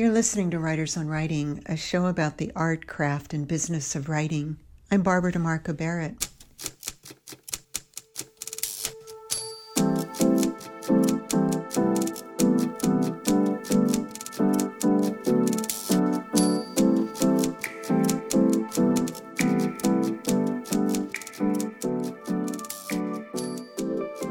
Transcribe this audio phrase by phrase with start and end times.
[0.00, 4.08] You're listening to Writers on Writing, a show about the art, craft, and business of
[4.08, 4.56] writing.
[4.90, 6.26] I'm Barbara DeMarco Barrett.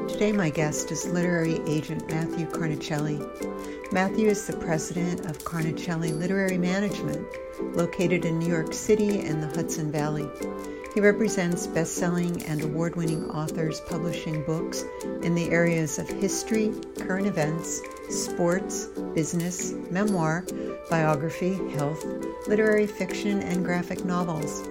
[0.08, 3.59] Today, my guest is literary agent Matthew Carnicelli.
[3.92, 7.26] Matthew is the president of Carnicelli Literary Management,
[7.60, 10.30] located in New York City and the Hudson Valley.
[10.94, 14.84] He represents best selling and award winning authors publishing books
[15.24, 18.86] in the areas of history, current events, sports,
[19.16, 20.46] business, memoir,
[20.92, 22.06] biography, health,
[22.48, 24.70] literary fiction, and graphic novels.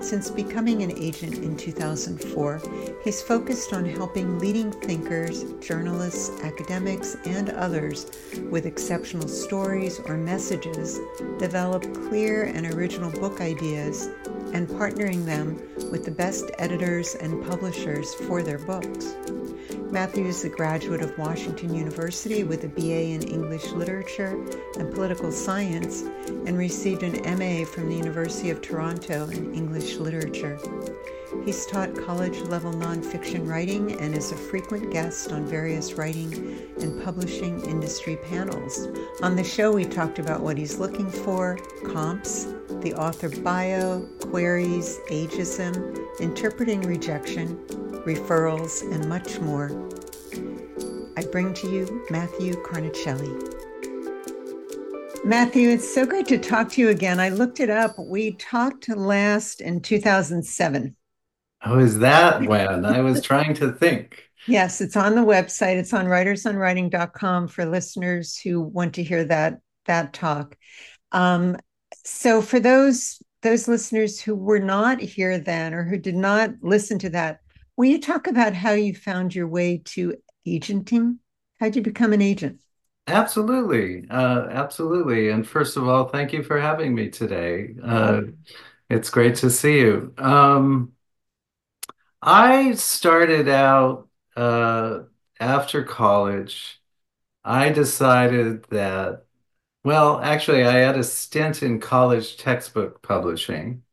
[0.00, 2.62] Since becoming an agent in 2004,
[3.04, 8.06] he's focused on helping leading thinkers, journalists, academics, and others
[8.50, 11.00] with exceptional stories or messages
[11.38, 14.08] develop clear and original book ideas
[14.52, 15.56] and partnering them
[15.90, 19.14] with the best editors and publishers for their books.
[19.90, 24.42] Matthew is a graduate of Washington University with a BA in English Literature
[24.78, 26.02] and Political Science
[26.46, 30.58] and received an MA from the University of Toronto in English Literature.
[31.44, 36.32] He's taught college level nonfiction writing and is a frequent guest on various writing
[36.80, 38.86] and publishing industry panels.
[39.22, 42.44] On the show, we talked about what he's looking for, comps,
[42.80, 47.56] the author bio, queries, ageism, interpreting rejection,
[48.06, 49.70] referrals, and much more.
[51.16, 53.52] I bring to you Matthew Carnicelli.
[55.24, 57.20] Matthew, it's so great to talk to you again.
[57.20, 57.96] I looked it up.
[57.98, 60.96] We talked last in 2007.
[61.64, 62.84] Oh, is that when?
[62.84, 64.28] I was trying to think.
[64.46, 65.76] Yes, it's on the website.
[65.76, 70.56] It's on writersonwriting.com for listeners who want to hear that that talk.
[71.12, 71.56] Um,
[72.04, 76.98] so for those those listeners who were not here then or who did not listen
[77.00, 77.40] to that,
[77.76, 80.14] will you talk about how you found your way to
[80.46, 81.18] agenting?
[81.60, 82.60] How'd you become an agent?
[83.08, 84.06] Absolutely.
[84.08, 85.30] Uh, absolutely.
[85.30, 87.74] And first of all, thank you for having me today.
[87.82, 88.22] Uh,
[88.88, 90.14] it's great to see you.
[90.18, 90.92] Um,
[92.22, 95.00] I started out uh,
[95.40, 96.80] after college.
[97.44, 99.26] I decided that,
[99.84, 103.84] well, actually, I had a stint in college textbook publishing.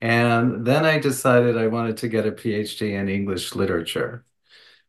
[0.00, 4.26] And then I decided I wanted to get a PhD in English literature.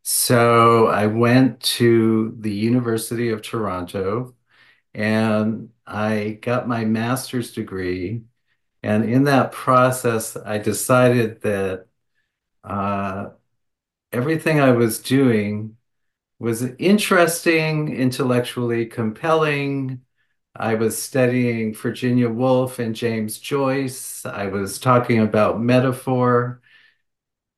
[0.03, 4.35] So I went to the University of Toronto
[4.93, 8.23] and I got my master's degree.
[8.83, 11.86] And in that process, I decided that
[12.67, 13.31] uh,
[14.11, 15.77] everything I was doing
[16.39, 20.01] was interesting, intellectually compelling.
[20.55, 24.25] I was studying Virginia Woolf and James Joyce.
[24.25, 26.61] I was talking about metaphor,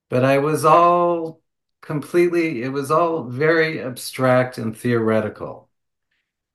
[0.09, 1.41] but I was all
[1.81, 5.69] completely, it was all very abstract and theoretical.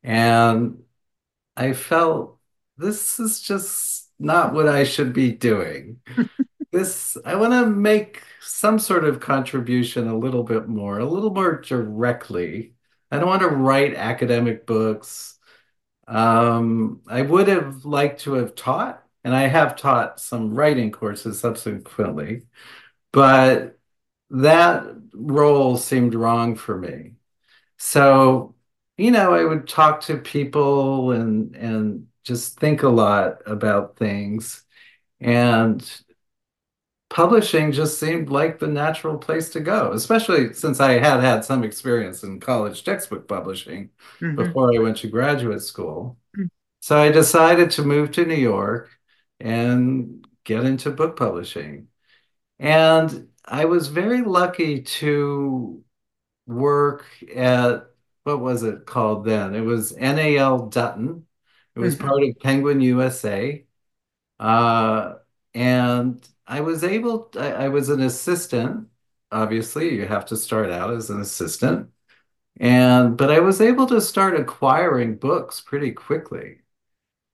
[0.02, 0.82] And
[1.56, 2.38] I felt
[2.76, 6.00] this is just not what I should be doing.
[6.72, 11.32] this, I want to make some sort of contribution a little bit more, a little
[11.32, 12.74] more directly.
[13.10, 15.38] I don't want to write academic books.
[16.08, 21.40] Um, I would have liked to have taught, and I have taught some writing courses
[21.40, 22.42] subsequently,
[23.12, 23.78] but
[24.30, 24.84] that
[25.14, 27.14] role seemed wrong for me.
[27.78, 28.54] So,
[28.96, 34.64] you know, I would talk to people and and just think a lot about things.
[35.20, 36.03] And
[37.14, 41.62] publishing just seemed like the natural place to go, especially since I had had some
[41.62, 44.34] experience in college textbook publishing mm-hmm.
[44.34, 46.18] before I went to graduate school.
[46.36, 46.48] Mm-hmm.
[46.80, 48.90] So I decided to move to New York
[49.38, 51.86] and get into book publishing.
[52.58, 55.84] And I was very lucky to
[56.48, 57.86] work at
[58.24, 59.54] what was it called then?
[59.54, 61.26] It was NAL Dutton.
[61.76, 62.08] It was mm-hmm.
[62.08, 63.64] part of Penguin USA.
[64.40, 65.14] Uh,
[65.54, 68.88] and I was able, I, I was an assistant.
[69.32, 71.90] Obviously, you have to start out as an assistant.
[72.60, 76.60] And, but I was able to start acquiring books pretty quickly.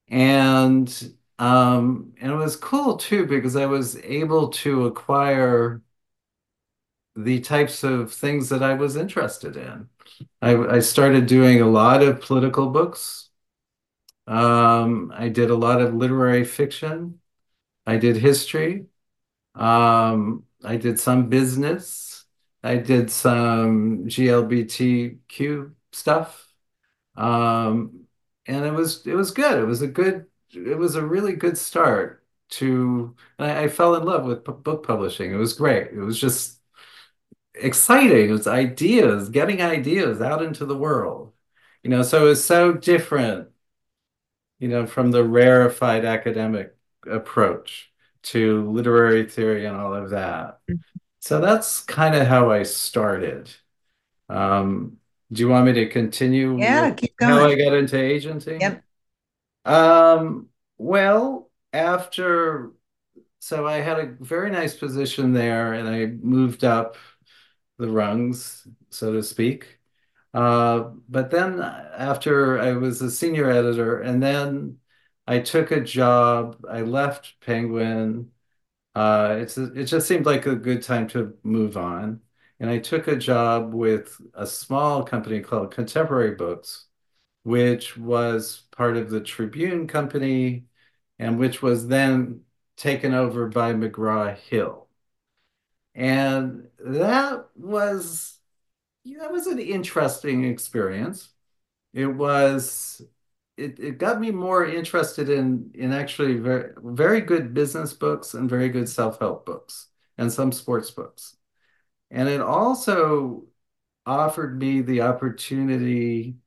[0.09, 5.81] And, um, and it was cool too, because I was able to acquire
[7.15, 9.89] the types of things that I was interested in.
[10.41, 13.29] I, I started doing a lot of political books.
[14.27, 17.21] Um, I did a lot of literary fiction.
[17.87, 18.87] I did history.
[19.55, 22.25] Um, I did some business.
[22.63, 26.47] I did some GLBTQ stuff.
[27.15, 28.07] Um,
[28.47, 29.59] and it was it was good.
[29.59, 34.03] It was a good it was a really good start to I, I fell in
[34.05, 35.33] love with book publishing.
[35.33, 35.87] It was great.
[35.93, 36.59] It was just
[37.55, 38.29] exciting.
[38.29, 41.33] It was ideas, getting ideas out into the world.
[41.83, 43.49] You know, so it was so different,
[44.59, 46.75] you know, from the rarefied academic
[47.09, 47.90] approach
[48.23, 50.59] to literary theory and all of that.
[51.19, 53.49] So that's kind of how I started.
[54.29, 54.97] Um,
[55.31, 58.59] do you want me to continue Yeah, keep how I got into agency?
[58.61, 58.83] Yep.
[59.65, 62.71] Um, well, after,
[63.39, 66.97] so I had a very nice position there and I moved up
[67.77, 69.79] the rungs, so to speak.
[70.33, 74.79] Uh, but then after I was a senior editor, and then
[75.31, 78.31] I took a job, I left Penguin.
[78.95, 82.21] Uh, it's it just seemed like a good time to move on.
[82.59, 86.87] And I took a job with a small company called Contemporary Books
[87.43, 90.65] which was part of the Tribune Company
[91.19, 92.43] and which was then
[92.77, 94.87] taken over by McGraw-Hill.
[95.95, 98.39] And that was
[99.05, 101.29] that was an interesting experience.
[101.93, 103.03] It was
[103.57, 108.49] it, it got me more interested in in actually very very good business books and
[108.49, 109.87] very good self-help books
[110.17, 111.35] and some sports books.
[112.11, 113.45] And it also
[114.05, 116.37] offered me the opportunity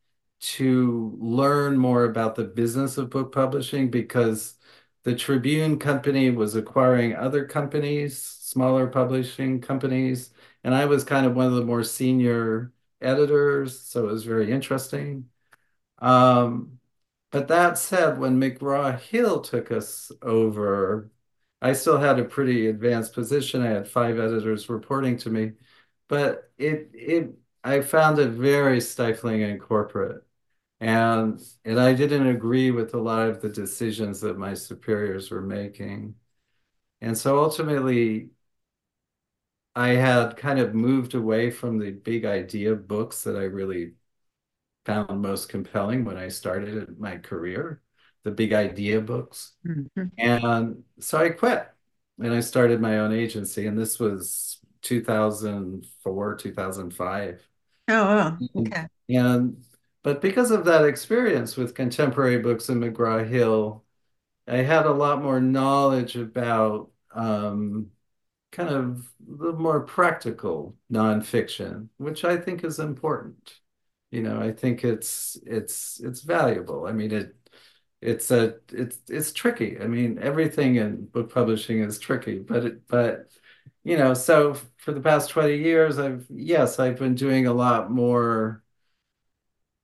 [0.40, 4.56] to learn more about the business of book publishing because
[5.04, 10.30] the Tribune Company was acquiring other companies, smaller publishing companies,
[10.64, 14.50] and I was kind of one of the more senior editors, so it was very
[14.50, 15.28] interesting.
[15.98, 16.73] Um,
[17.34, 21.10] but that said, when McGraw-Hill took us over,
[21.60, 23.62] I still had a pretty advanced position.
[23.62, 25.54] I had five editors reporting to me,
[26.08, 27.34] but it it
[27.64, 30.25] I found it very stifling and corporate.
[30.81, 35.42] And and I didn't agree with a lot of the decisions that my superiors were
[35.42, 36.16] making.
[37.02, 38.31] And so ultimately,
[39.76, 43.94] I had kind of moved away from the big idea books that I really
[44.84, 47.82] found most compelling when I started my career,
[48.25, 49.52] the big idea books.
[49.64, 50.10] Mhm.
[50.19, 51.69] And so I quit
[52.19, 53.66] and I started my own agency.
[53.66, 57.46] And this was 2004, 2005.
[57.88, 58.38] Oh, wow.
[58.56, 58.86] Okay.
[59.08, 59.64] and
[60.02, 63.84] but because of that experience with contemporary books in McGraw-Hill,
[64.48, 67.90] I had a lot more knowledge about um,
[68.52, 73.60] kind of the more practical nonfiction, which I think is important.
[74.10, 76.86] You know, I think it's it's it's valuable.
[76.86, 77.36] I mean, it
[78.00, 79.80] it's a it's it's tricky.
[79.80, 83.30] I mean, everything in book publishing is tricky, but it but
[83.84, 87.90] you know, so for the past 20 years, I've yes, I've been doing a lot
[87.90, 88.62] more.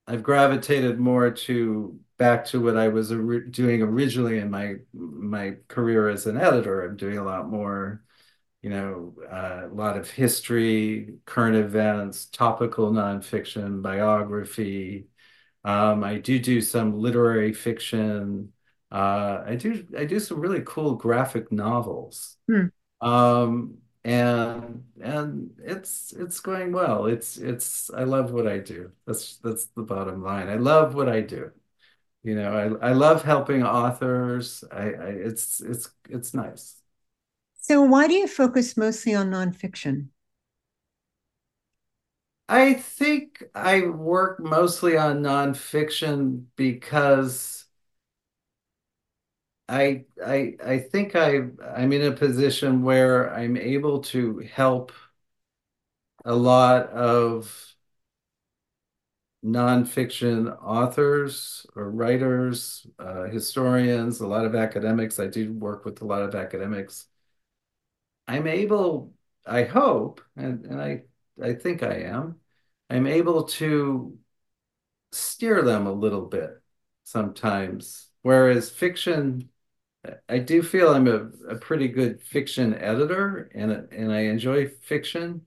[0.07, 6.09] I've gravitated more to back to what I was doing originally in my my career
[6.09, 6.83] as an editor.
[6.85, 8.03] I'm doing a lot more
[8.63, 15.07] you know, uh, a lot of history, current events, topical nonfiction, biography.
[15.65, 18.53] Um, I do do some literary fiction.
[18.93, 22.37] Uh, I do I do some really cool graphic novels.
[22.49, 22.67] Hmm.
[23.01, 27.07] Um, and and it's it's going well.
[27.07, 28.93] It's it's I love what I do.
[29.07, 30.49] That's that's the bottom line.
[30.49, 31.51] I love what I do.
[32.23, 34.65] You know, I I love helping authors.
[34.73, 36.80] I, I it's it's it's nice.
[37.61, 40.09] So why do you focus mostly on nonfiction?
[42.49, 47.67] I think I work mostly on nonfiction because
[49.69, 51.43] I I I think I
[51.75, 54.93] I'm in a position where I'm able to help
[56.25, 57.75] a lot of
[59.45, 65.19] nonfiction authors or writers, uh, historians, a lot of academics.
[65.19, 67.07] I do work with a lot of academics.
[68.29, 69.15] I'm able,
[69.47, 71.03] I hope, and, and I
[71.43, 72.39] I think I am,
[72.91, 74.19] I'm able to
[75.13, 76.51] steer them a little bit
[77.05, 78.09] sometimes.
[78.23, 79.51] Whereas fiction,
[80.29, 85.47] I do feel I'm a, a pretty good fiction editor and and I enjoy fiction,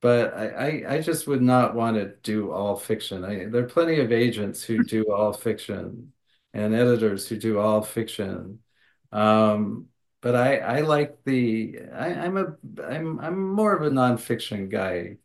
[0.00, 3.24] but I, I, I just would not want to do all fiction.
[3.24, 6.12] I, there are plenty of agents who do all fiction
[6.52, 8.60] and editors who do all fiction.
[9.12, 9.88] Um,
[10.22, 15.18] but I, I like the I, I'm a I'm I'm more of a nonfiction guy.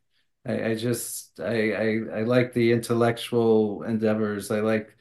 [0.45, 4.51] I, I just I, I I like the intellectual endeavors.
[4.51, 4.97] I like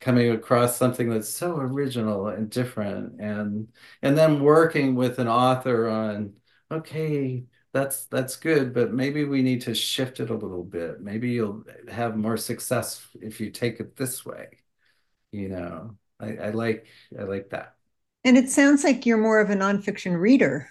[0.00, 3.68] coming across something that's so original and different and
[4.02, 6.34] and then working with an author on
[6.70, 11.30] okay that's that's good but maybe we need to shift it a little bit maybe
[11.30, 14.48] you'll have more success if you take it this way
[15.32, 15.96] you know.
[16.20, 16.86] I, I like
[17.18, 17.76] I like that.
[18.24, 20.68] And it sounds like you're more of a nonfiction reader.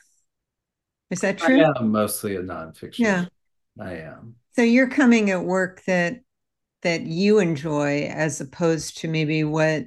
[1.10, 1.62] Is that true?
[1.62, 3.00] I am mostly a nonfiction.
[3.00, 3.26] Yeah.
[3.80, 4.36] I am.
[4.56, 6.20] So you're coming at work that
[6.82, 9.84] that you enjoy as opposed to maybe what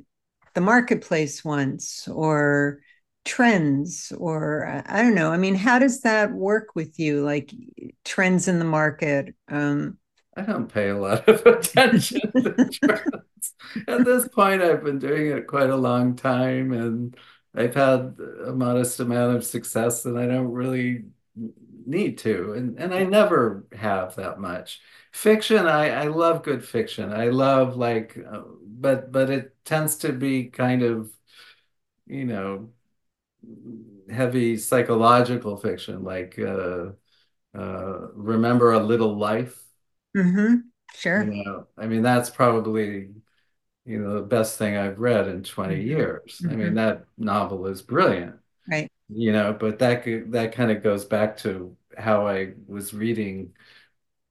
[0.54, 2.80] the marketplace wants or
[3.24, 5.30] trends or I don't know.
[5.30, 7.22] I mean, how does that work with you?
[7.22, 7.52] Like
[8.04, 9.34] trends in the market?
[9.48, 9.98] Um,
[10.36, 13.54] I don't pay a lot of attention to trends.
[13.88, 17.16] At this point, I've been doing it quite a long time and
[17.54, 18.16] I've had
[18.46, 21.04] a modest amount of success and I don't really
[21.86, 22.52] need to.
[22.54, 24.80] And and I never have that much.
[25.12, 27.12] Fiction, I, I love good fiction.
[27.12, 31.12] I love like, uh, but but it tends to be kind of,
[32.06, 32.70] you know,
[34.10, 36.90] heavy psychological fiction, like uh,
[37.54, 39.62] uh, Remember a Little Life.
[40.16, 40.56] Mm-hmm.
[40.94, 41.24] Sure.
[41.24, 43.10] You know, I mean, that's probably,
[43.84, 45.86] you know, the best thing I've read in 20 mm-hmm.
[45.86, 46.40] years.
[46.42, 46.48] Mm-hmm.
[46.48, 46.74] I mean, mm-hmm.
[46.76, 48.36] that novel is brilliant.
[48.70, 48.90] Right.
[49.08, 53.52] You know, but that that kind of goes back to how I was reading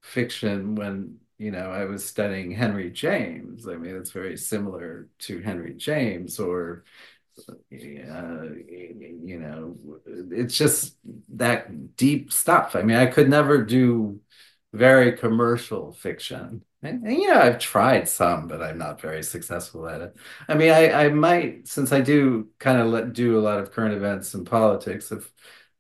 [0.01, 3.67] fiction when you know I was studying Henry James.
[3.67, 6.83] I mean, it's very similar to Henry James or
[7.47, 10.95] uh, you know, it's just
[11.29, 12.75] that deep stuff.
[12.75, 14.19] I mean, I could never do
[14.73, 16.63] very commercial fiction.
[16.83, 20.15] And, and know, I've tried some, but I'm not very successful at it.
[20.47, 23.71] I mean, I, I might, since I do kind of let, do a lot of
[23.71, 25.31] current events and politics, if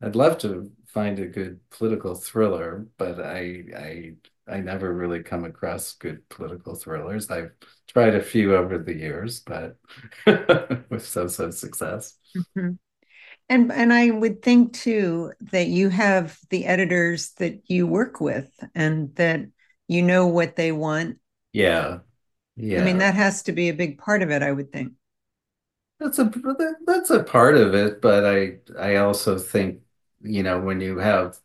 [0.01, 4.13] I'd love to find a good political thriller, but I I
[4.47, 7.29] I never really come across good political thrillers.
[7.31, 7.51] I've
[7.87, 9.77] tried a few over the years, but
[10.89, 12.17] with so-so success.
[12.35, 12.71] Mm-hmm.
[13.51, 18.49] And and I would think too that you have the editors that you work with
[18.73, 19.41] and that
[19.89, 21.17] you know what they want.
[21.51, 21.99] Yeah.
[22.55, 22.81] Yeah.
[22.81, 24.93] I mean, that has to be a big part of it, I would think.
[25.99, 26.31] That's a
[26.87, 29.81] that's a part of it, but I I also think
[30.21, 31.37] you know, when you have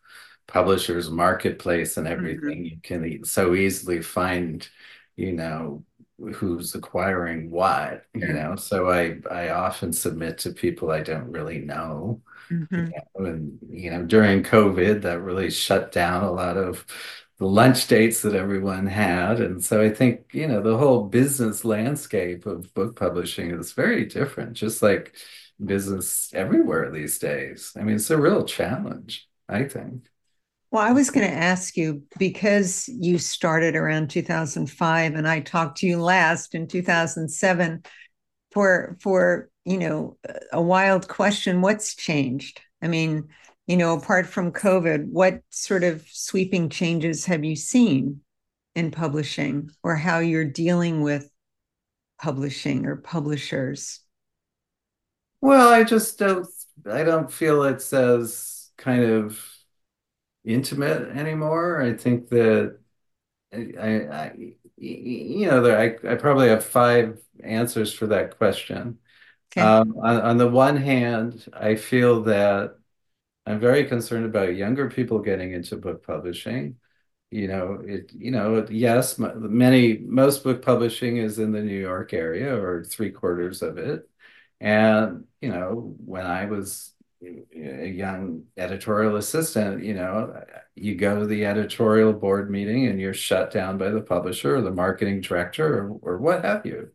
[0.46, 2.64] publishers marketplace and everything, mm-hmm.
[2.64, 4.68] you can so easily find,
[5.16, 5.84] you know,
[6.34, 8.56] who's acquiring what, you know.
[8.56, 12.22] So I I often submit to people I don't really know.
[12.50, 12.74] Mm-hmm.
[12.74, 16.86] You know, and you know, during COVID, that really shut down a lot of
[17.38, 19.40] the lunch dates that everyone had.
[19.40, 24.06] And so I think, you know, the whole business landscape of book publishing is very
[24.06, 25.16] different, just like
[25.62, 27.72] business everywhere these days.
[27.76, 30.08] I mean, it's a real challenge, I think.
[30.76, 35.78] Well, I was going to ask you because you started around 2005 and I talked
[35.78, 37.82] to you last in 2007
[38.52, 40.18] for for, you know,
[40.52, 42.60] a wild question, what's changed?
[42.82, 43.28] I mean,
[43.66, 48.20] you know, apart from COVID, what sort of sweeping changes have you seen
[48.74, 51.30] in publishing or how you're dealing with
[52.20, 54.00] publishing or publishers?
[55.40, 56.46] Well, I just don't
[56.84, 59.40] I don't feel it's as kind of
[60.46, 61.82] intimate anymore.
[61.82, 62.78] I think that
[63.52, 64.32] I, I
[64.76, 68.98] you know, there I, I probably have five answers for that question.
[69.52, 69.66] Okay.
[69.66, 72.76] Um, on, on the one hand, I feel that
[73.46, 76.76] I'm very concerned about younger people getting into book publishing.
[77.30, 82.12] You know, it, you know, yes, many, most book publishing is in the New York
[82.12, 84.08] area or three quarters of it.
[84.60, 86.92] And, you know, when I was
[87.22, 90.42] a young editorial assistant, you know,
[90.74, 94.60] you go to the editorial board meeting and you're shut down by the publisher or
[94.60, 96.90] the marketing director or, or what have you.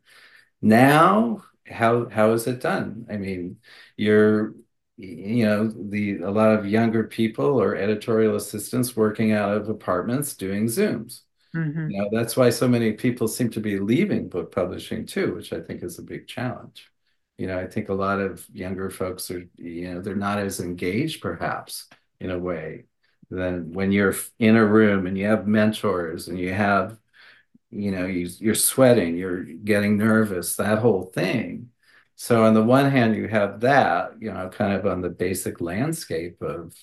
[0.61, 3.07] Now, how how is it done?
[3.09, 3.57] I mean,
[3.97, 4.53] you're
[4.97, 10.35] you know the a lot of younger people or editorial assistants working out of apartments
[10.35, 11.21] doing zooms
[11.55, 11.89] mm-hmm.
[11.89, 15.53] you know that's why so many people seem to be leaving book publishing too which
[15.53, 16.91] i think is a big challenge
[17.41, 20.59] you know, I think a lot of younger folks are, you know, they're not as
[20.59, 21.87] engaged perhaps
[22.19, 22.85] in a way
[23.31, 26.99] than when you're in a room and you have mentors and you have,
[27.71, 31.71] you know, you, you're sweating, you're getting nervous, that whole thing.
[32.15, 35.59] So on the one hand, you have that, you know, kind of on the basic
[35.61, 36.75] landscape of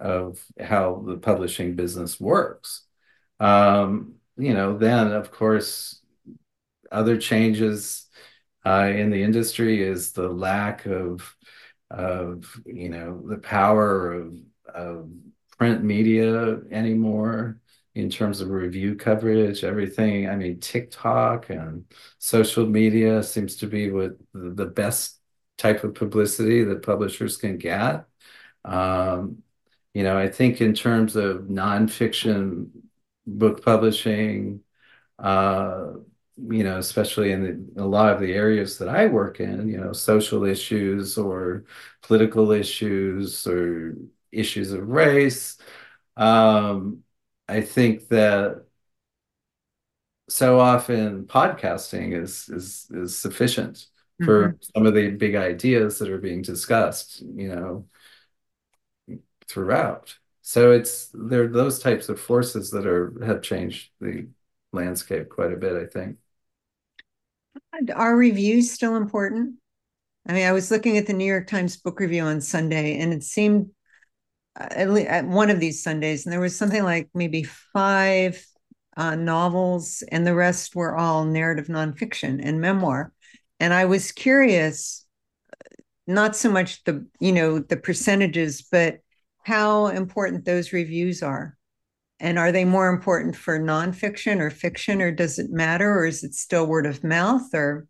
[0.00, 2.84] of how the publishing business works.
[3.38, 6.02] Um, you know, then of course,
[6.90, 8.09] other changes
[8.64, 11.34] uh, in the industry is the lack of
[11.90, 14.36] of you know the power of
[14.72, 15.10] of
[15.58, 17.60] print media anymore
[17.94, 20.28] in terms of review coverage everything.
[20.28, 21.84] I mean tiktok and
[22.18, 25.18] social media seems to be what the best
[25.58, 28.04] type of publicity that publishers can get.
[28.64, 29.42] Um,
[29.94, 32.68] you know i think in terms of nonfiction
[33.26, 34.60] book publishing
[35.18, 35.92] uh,
[36.50, 39.78] you know, especially in the, a lot of the areas that I work in, you
[39.78, 41.64] know, social issues or
[42.02, 43.96] political issues or
[44.32, 45.58] issues of race.
[46.16, 47.04] Um,
[47.48, 48.64] I think that
[50.28, 53.86] so often podcasting is is is sufficient
[54.20, 57.86] for hmm some of the big ideas that are being discussed, you know,
[59.48, 60.16] throughout.
[60.42, 64.28] So it's there are those types of forces that are have changed the
[64.72, 66.18] landscape quite a bit, I think.
[67.94, 69.56] Are reviews still important?
[70.26, 73.12] I mean, I was looking at the New York Times book review on Sunday, and
[73.12, 73.70] it seemed
[74.58, 78.44] uh, at, least, at one of these Sundays, and there was something like maybe five
[78.96, 83.12] uh, novels, and the rest were all narrative nonfiction and memoir.
[83.58, 85.06] And I was curious,
[86.06, 88.98] not so much the you know the percentages, but
[89.42, 91.56] how important those reviews are.
[92.20, 96.22] And are they more important for nonfiction or fiction, or does it matter, or is
[96.22, 97.52] it still word of mouth?
[97.54, 97.86] Or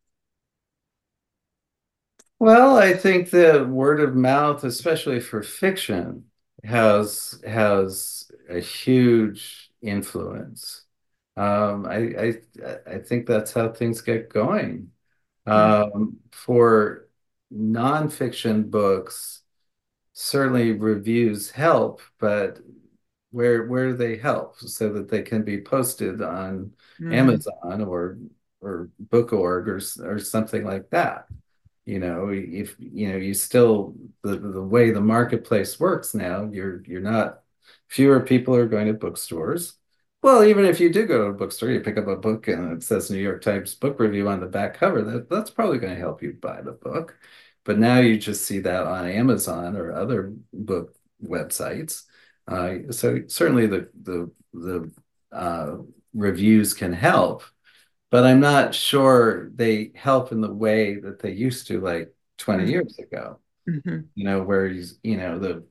[2.38, 6.24] Well, I think that word of mouth, especially for fiction,
[6.64, 10.84] has has a huge influence.
[11.36, 11.96] Um, I,
[12.66, 14.92] I I think that's how things get going.
[15.46, 17.08] Um, for
[17.52, 19.42] nonfiction books,
[20.14, 22.60] certainly reviews help, but
[23.30, 27.12] where where they help so that they can be posted on Mhm.
[27.12, 28.18] Amazon or
[28.60, 31.28] or Book.org or or something like that.
[31.84, 36.82] You know, if you know, you still the the way the marketplace works now, you're
[36.84, 37.42] you're not
[37.88, 39.76] fewer people are going to bookstores.
[40.22, 42.72] Well, even if you do go to a bookstore, you pick up a book and
[42.72, 45.94] it says New York Times book review on the back cover, that that's probably going
[45.94, 47.18] to help you buy the book.
[47.64, 52.04] But now you just see that on Amazon or other book websites.
[52.46, 54.90] Uh, so certainly the the the
[55.32, 55.76] uh,
[56.14, 57.44] reviews can help,
[58.10, 62.70] but I'm not sure they help in the way that they used to like 20
[62.70, 63.38] years ago.
[63.68, 64.08] Mhm.
[64.14, 65.64] You know, where he's, you know, the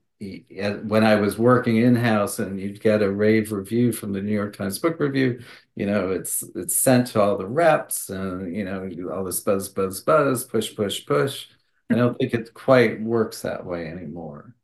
[0.83, 4.55] when I was working in-house and you'd get a rave review from the New York
[4.55, 5.39] Times Book Review,
[5.75, 9.69] you know, it's it's sent to all the reps and you know, all this buzz,
[9.69, 11.47] buzz, buzz, push, push, push.
[11.89, 14.55] I don't think it quite works that way anymore.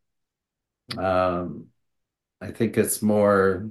[0.98, 1.68] Um,
[2.42, 3.70] I think it's more,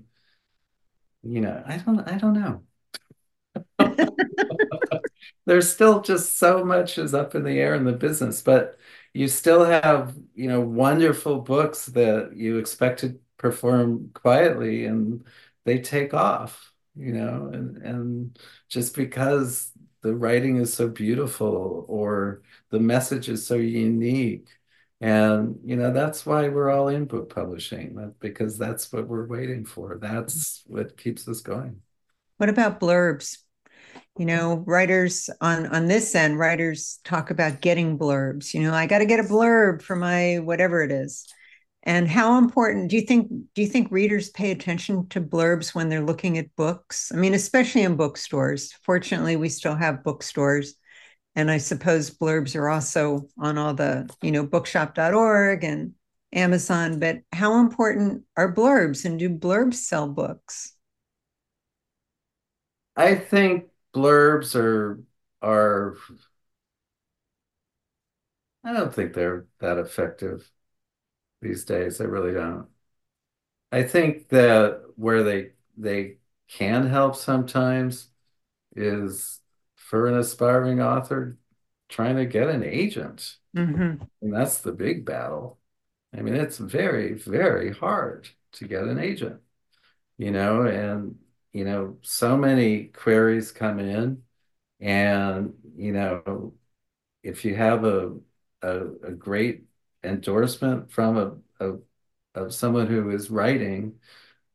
[1.22, 2.62] you know, I don't I don't know.
[5.46, 8.78] There's still just so much is up in the air in the business, but
[9.12, 15.24] you still have, you know, wonderful books that you expect to perform quietly and
[15.64, 19.72] they take off, you know, and and just because
[20.02, 24.48] the writing is so beautiful or the message is so unique.
[25.04, 29.66] And, you know, that's why we're all in book publishing, because that's what we're waiting
[29.66, 29.98] for.
[30.00, 31.82] That's what keeps us going.
[32.38, 33.36] What about blurbs?
[34.18, 38.54] You know, writers on on this end, writers talk about getting blurbs.
[38.54, 41.26] You know, I got to get a blurb for my whatever it is.
[41.82, 45.90] And how important do you think do you think readers pay attention to blurbs when
[45.90, 47.12] they're looking at books?
[47.12, 48.72] I mean, especially in bookstores.
[48.82, 50.76] Fortunately, we still have bookstores.
[51.36, 55.92] And I suppose blurbs are also on all the, you know, bookshop.org and
[56.32, 60.74] Amazon, but how important are blurbs and do blurbs sell books?
[62.96, 65.02] I think blurbs are
[65.42, 65.96] are
[68.64, 70.50] I don't think they're that effective
[71.40, 72.00] these days.
[72.00, 72.68] I really don't.
[73.72, 76.18] I think that where they they
[76.48, 78.08] can help sometimes
[78.76, 79.40] is
[79.84, 81.38] for an aspiring author
[81.88, 83.36] trying to get an agent.
[83.56, 84.02] Mm-hmm.
[84.22, 85.58] And that's the big battle.
[86.16, 89.40] I mean, it's very, very hard to get an agent,
[90.16, 91.16] you know, and
[91.52, 94.22] you know, so many queries come in
[94.80, 96.52] and you know
[97.22, 98.14] if you have a
[98.62, 99.64] a, a great
[100.02, 101.78] endorsement from a, a
[102.34, 103.94] of someone who is writing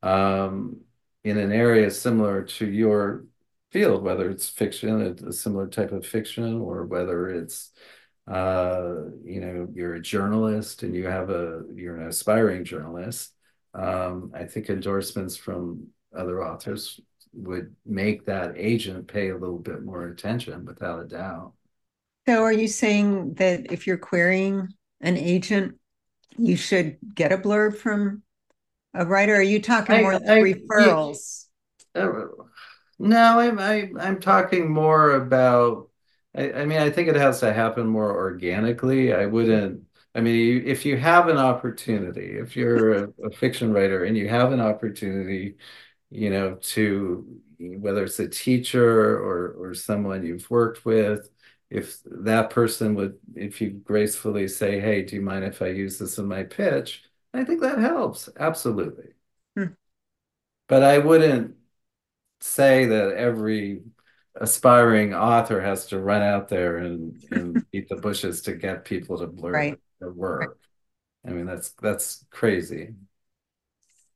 [0.04, 0.82] um,
[1.24, 3.26] in an area similar to your
[3.72, 7.72] field, whether it's fiction, a, a similar type of fiction, or whether it's
[8.28, 13.34] uh, you know you're a journalist and you have a you're an aspiring journalist.
[13.74, 17.00] Um, I think endorsements from other authors
[17.34, 21.54] would make that agent pay a little bit more attention, without a doubt.
[22.28, 24.68] So are you saying that if you're querying
[25.02, 25.76] an agent,
[26.38, 28.24] you should get a blurb from
[28.94, 29.36] a writer?
[29.36, 31.46] Are you talking I, more I, referrals?
[31.96, 32.24] uh,
[33.00, 35.90] no, I'm, I, I'm talking more about.
[36.36, 39.14] I, I mean, I think it has to happen more organically.
[39.14, 39.86] I wouldn't.
[40.16, 44.18] I mean, you, if you have an opportunity, if you're a, a fiction writer and
[44.18, 45.56] you have an opportunity
[46.14, 51.32] you know, to whether it's a teacher or or someone you've worked with,
[51.72, 56.00] if that person would, if you gracefully say, "Hey, do you mind if I use
[56.00, 58.30] this in my pitch?" I think that helps.
[58.40, 59.14] Absolutely.
[59.56, 59.74] Hmm.
[60.68, 61.58] But I wouldn't
[62.42, 63.82] say that every
[64.36, 69.18] aspiring author has to run out there and, and beat the bushes to get people
[69.20, 69.80] to blur Right.
[70.00, 70.50] their Right.
[70.52, 70.60] work.
[71.28, 72.96] I mean, that's that's crazy.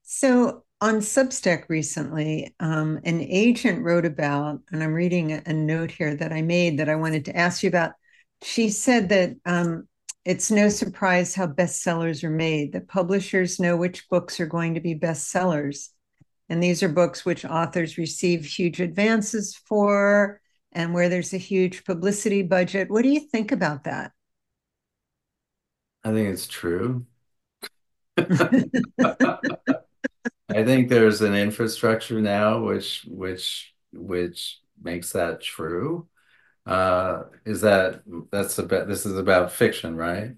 [0.03, 5.91] So on Substack recently, um, an agent wrote about, and I'm reading a, a note
[5.91, 7.93] here that I made that I wanted to ask you about.
[8.41, 9.87] She said that um,
[10.25, 14.81] it's no surprise how bestsellers are made, that publishers know which books are going to
[14.81, 15.89] be bestsellers.
[16.49, 21.85] And these are books which authors receive huge advances for and where there's a huge
[21.85, 22.89] publicity budget.
[22.89, 24.11] What do you think about that?
[26.03, 27.05] I think it's true.
[30.49, 36.07] I think there's an infrastructure now which which which makes that true.
[36.65, 40.35] Uh, is that that's about this is about fiction, right?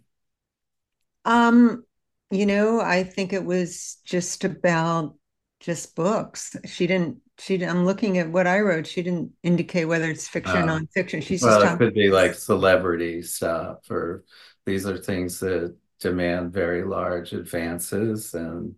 [1.26, 1.86] Um,
[2.32, 5.16] you know, I think it was just about
[5.66, 6.56] just books.
[6.66, 8.88] She didn't, she, I'm looking at what I wrote.
[8.88, 11.24] She didn't indicate whether it's fiction or Uh, nonfiction.
[11.24, 14.24] She's just well, it could be like celebrity stuff, or
[14.66, 18.34] these are things that demand very large advances.
[18.34, 18.76] And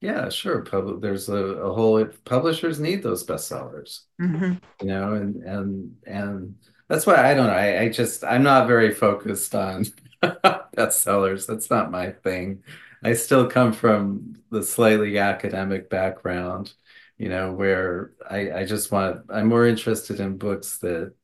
[0.00, 4.02] yeah, sure, public there's a, a whole publishers need those bestsellers.
[4.20, 4.60] Mhm.
[4.80, 6.54] you know, and and and
[6.88, 7.52] that's why I don't know.
[7.52, 9.84] I, I just I'm not very focused on
[10.22, 11.46] bestsellers.
[11.46, 12.62] That's not my thing.
[13.02, 16.72] I still come from the slightly academic background,
[17.18, 21.14] you know, where I, I just want I'm more interested in books that,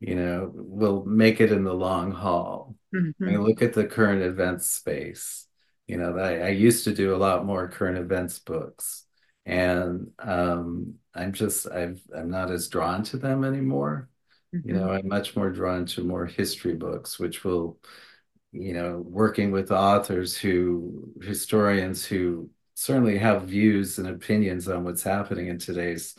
[0.00, 2.76] you know, will make it in the long haul.
[3.26, 3.44] I mean, Mhm.
[3.44, 5.46] look at the current events space.
[5.86, 9.04] You know, I, I used to do a lot more current events books.
[9.46, 14.08] And um, I'm just I've I'm not as drawn to them anymore.
[14.62, 14.90] You know, Mhm.
[14.90, 17.78] I'm much more drawn to more history books, which will,
[18.52, 25.02] you know, working with authors who historians who certainly have views and opinions on what's
[25.02, 26.16] happening in today's,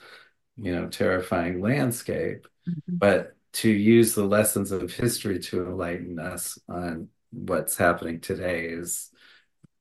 [0.57, 2.99] you know, terrifying landscape, Mhm.
[2.99, 9.11] but to use the lessons of history to enlighten us on what's happening today is,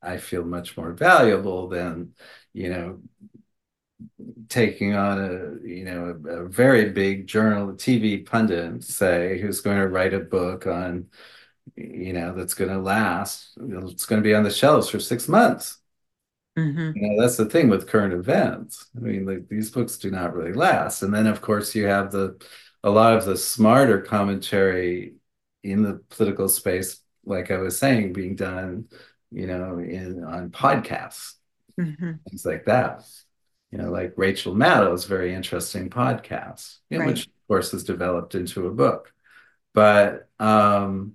[0.03, 2.15] I feel, much more valuable than,
[2.55, 3.01] you know,
[4.49, 9.79] taking on a you know a, a very big journal TV pundit say who's going
[9.79, 11.07] to write a book on
[11.77, 15.29] you know that's going to last it's going to be on the shelves for six
[15.29, 15.79] months
[16.59, 16.95] Mhm.
[16.97, 20.35] you know that's the thing with current events I mean like these books do not
[20.35, 22.43] really last and then of course you have the
[22.83, 25.15] a lot of the smarter commentary
[25.63, 28.87] in the political space like I was saying being done
[29.31, 31.35] you know in on podcasts
[31.79, 32.19] Mhm.
[32.29, 33.05] things like that.
[33.71, 37.13] You know, like Rachel Maddow's very interesting podcast, you know, Right.
[37.15, 39.15] which of course has developed into a book.
[39.73, 41.15] But um,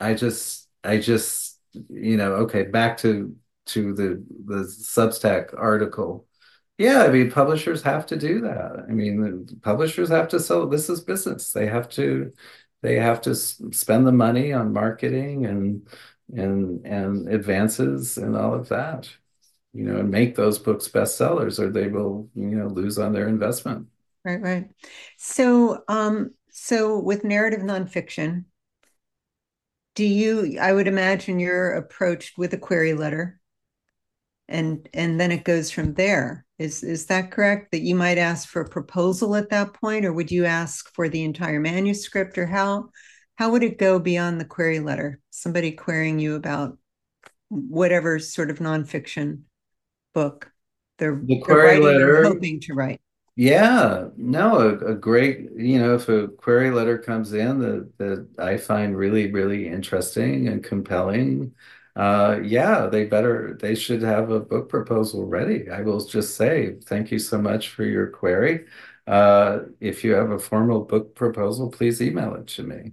[0.00, 3.34] I just, I just, you know, okay, back to
[3.66, 6.26] to the the Substack article.
[6.78, 8.84] Yeah, I mean, publishers have to do that.
[8.88, 10.68] I mean, publishers have to sell.
[10.68, 11.52] This is business.
[11.52, 12.32] They have to,
[12.82, 15.88] they have to spend the money on marketing and
[16.32, 19.08] and and advances and all of that
[19.72, 23.28] you know, and make those books bestsellers, or they will, you know, lose on their
[23.28, 23.86] investment.
[24.24, 24.68] Right, right.
[25.16, 28.44] So, um, so with narrative nonfiction,
[29.98, 33.40] do you, I would imagine you're approached with a query letter
[34.48, 36.46] and and then it goes from there.
[36.56, 37.72] Is is that correct?
[37.72, 41.08] That you might ask for a proposal at that point, or would you ask for
[41.08, 42.90] the entire manuscript, or how
[43.34, 45.18] how would it go beyond the query letter?
[45.30, 46.78] Somebody querying you about
[47.48, 49.40] whatever sort of nonfiction
[50.14, 50.52] book
[50.98, 53.00] they're The they're query writing or letter, hoping to write.
[53.38, 58.28] Yeah, no, a, a great, you know, if a query letter comes in that that
[58.36, 61.54] I find really, really interesting and compelling,
[61.94, 65.70] uh, yeah, they better, they should have a book proposal ready.
[65.70, 68.66] I will just say, thank you so much for your query.
[69.06, 72.92] Uh, if you have a formal book proposal, please email it to me.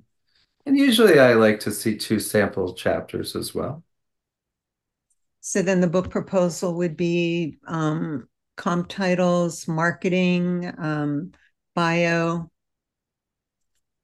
[0.66, 3.84] And usually I like to see two sample chapters as well.
[5.42, 11.32] So then the book proposal would be um, comp titles, marketing, um,
[11.76, 12.50] bio,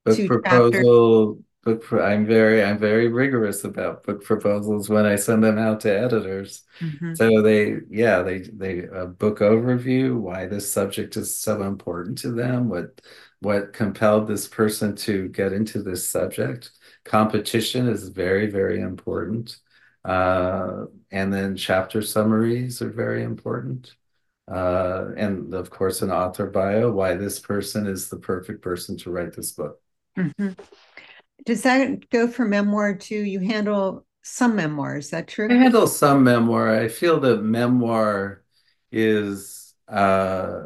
[0.04, 0.82] Book two chapters.
[0.82, 5.58] proposal, book pro I'm very I'm very rigorous about book proposals when I send them
[5.58, 6.64] out to editors.
[6.80, 7.16] Mhm.
[7.16, 12.32] So they yeah, they they a book overview, why this subject is so important to
[12.32, 13.00] them, what
[13.40, 16.70] what compelled this person to get into this subject.
[17.04, 19.58] Competition is very, very important.
[20.04, 23.94] Uh, and then chapter summaries are very important.
[24.50, 29.10] Uh, and of course, an author bio, why this person is the perfect person to
[29.10, 29.80] write this book.
[30.18, 30.50] Mm-hmm.
[31.44, 33.16] Does that go for memoir too?
[33.16, 35.48] You handle some memoir, is that true?
[35.50, 36.74] I handle some memoir.
[36.74, 38.42] I feel that memoir
[38.90, 40.62] is uh,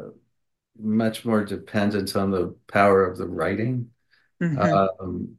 [0.79, 3.89] much more dependent on the power of the writing
[4.41, 5.03] mm-hmm.
[5.03, 5.37] um,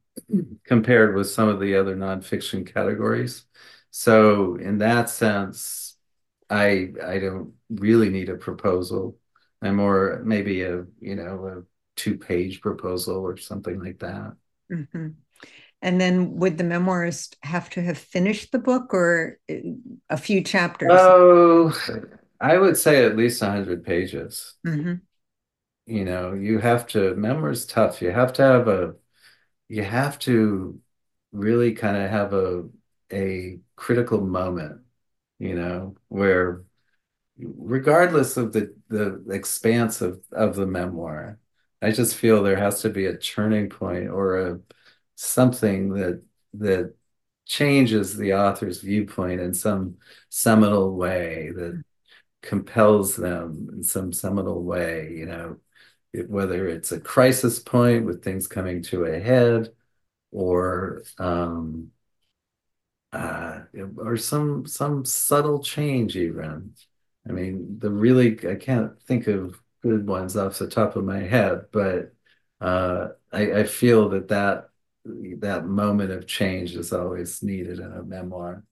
[0.65, 3.45] compared with some of the other nonfiction categories.
[3.91, 5.88] So in that sense,
[6.51, 9.19] I I don't really need a proposal.
[9.61, 11.63] I'm more maybe a you know a
[11.97, 14.35] two page proposal or something like that.
[14.73, 15.09] Mm-hmm.
[15.81, 19.55] And then would the memoirist have to have finished the book or uh,
[20.11, 20.91] a few chapters?
[20.93, 21.73] Oh,
[22.41, 24.55] I would say at least 100 pages.
[24.67, 24.95] Mm-hmm.
[25.87, 28.03] You know, you have to, memoir is tough.
[28.03, 28.95] You have to have a,
[29.69, 30.81] you have to
[31.33, 32.65] really kind of have a,
[33.13, 34.83] a critical moment,
[35.39, 36.65] you know, where
[37.39, 41.39] regardless of the, the expanse of, of the memoir,
[41.83, 44.61] I just feel there has to be a turning point or a
[45.17, 46.23] something that
[46.55, 46.95] that
[47.47, 49.97] changes the author's viewpoint in some
[50.29, 51.83] seminal way that
[52.43, 55.57] compels them in some seminal way, you know,
[56.13, 59.73] it, whether it's a crisis point with things coming to a head
[60.33, 61.91] or um,
[63.13, 63.61] uh,
[63.97, 66.75] or some some subtle change even.
[67.29, 71.21] I mean, the really I can't think of good ones off the top of my
[71.21, 72.13] head, but
[72.61, 74.71] uh, I, I feel that that
[75.39, 78.65] that moment of change is always needed in a memoir.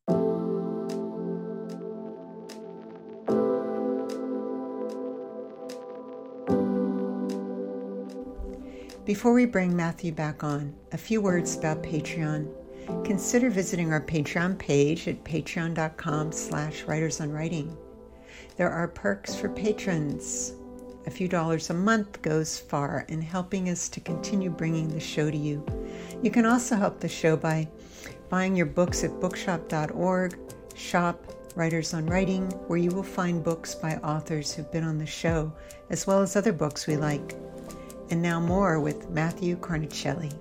[9.06, 12.65] Before we bring Matthew back on, a few words about Patreon.
[13.04, 17.76] Consider visiting our Patreon page at patreon.com slash writersonwriting.
[18.56, 20.54] There are perks for patrons.
[21.06, 25.30] A few dollars a month goes far in helping us to continue bringing the show
[25.30, 25.64] to you.
[26.22, 27.68] You can also help the show by
[28.28, 30.38] buying your books at bookshop.org,
[30.74, 35.06] shop Writers on Writing, where you will find books by authors who've been on the
[35.06, 35.52] show,
[35.90, 37.34] as well as other books we like.
[38.10, 40.32] And now more with Matthew Carnicelli.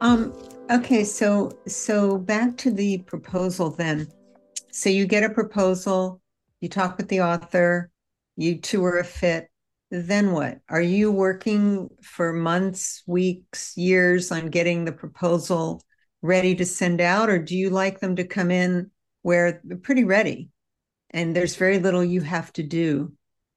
[0.00, 0.34] Um,
[0.70, 4.08] okay, so so back to the proposal then.
[4.70, 6.20] So you get a proposal,
[6.60, 7.90] you talk with the author,
[8.36, 9.48] you two are a fit.
[9.90, 10.58] Then what?
[10.68, 15.82] Are you working for months, weeks, years on getting the proposal
[16.20, 18.90] ready to send out, or do you like them to come in
[19.22, 20.50] where they're pretty ready
[21.10, 23.12] and there's very little you have to do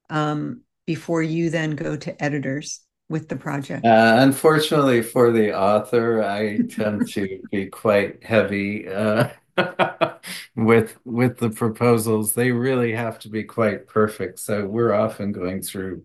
[0.08, 2.80] um, before you then go to editors?
[3.10, 3.84] With the project?
[3.84, 9.28] Uh, unfortunately for the author, I tend to be quite heavy uh,
[10.56, 12.32] with with the proposals.
[12.32, 14.38] They really have to be quite perfect.
[14.38, 16.04] So we're often going through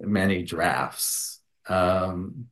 [0.00, 1.40] many drafts.
[1.68, 2.46] Um,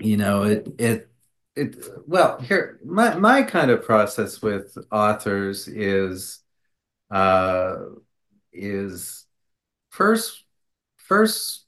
[0.00, 1.08] you know, it it
[1.56, 6.40] it well here my my kind of process with authors is
[7.10, 7.76] uh
[8.52, 9.26] is
[9.90, 10.41] first
[11.06, 11.66] first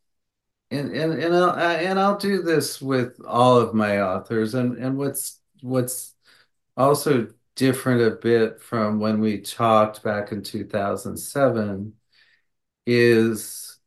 [0.70, 4.96] and and and I'll, and I'll do this with all of my authors and and
[4.96, 6.14] what's what's
[6.76, 11.92] also different a bit from when we talked back in 2007
[12.86, 13.78] is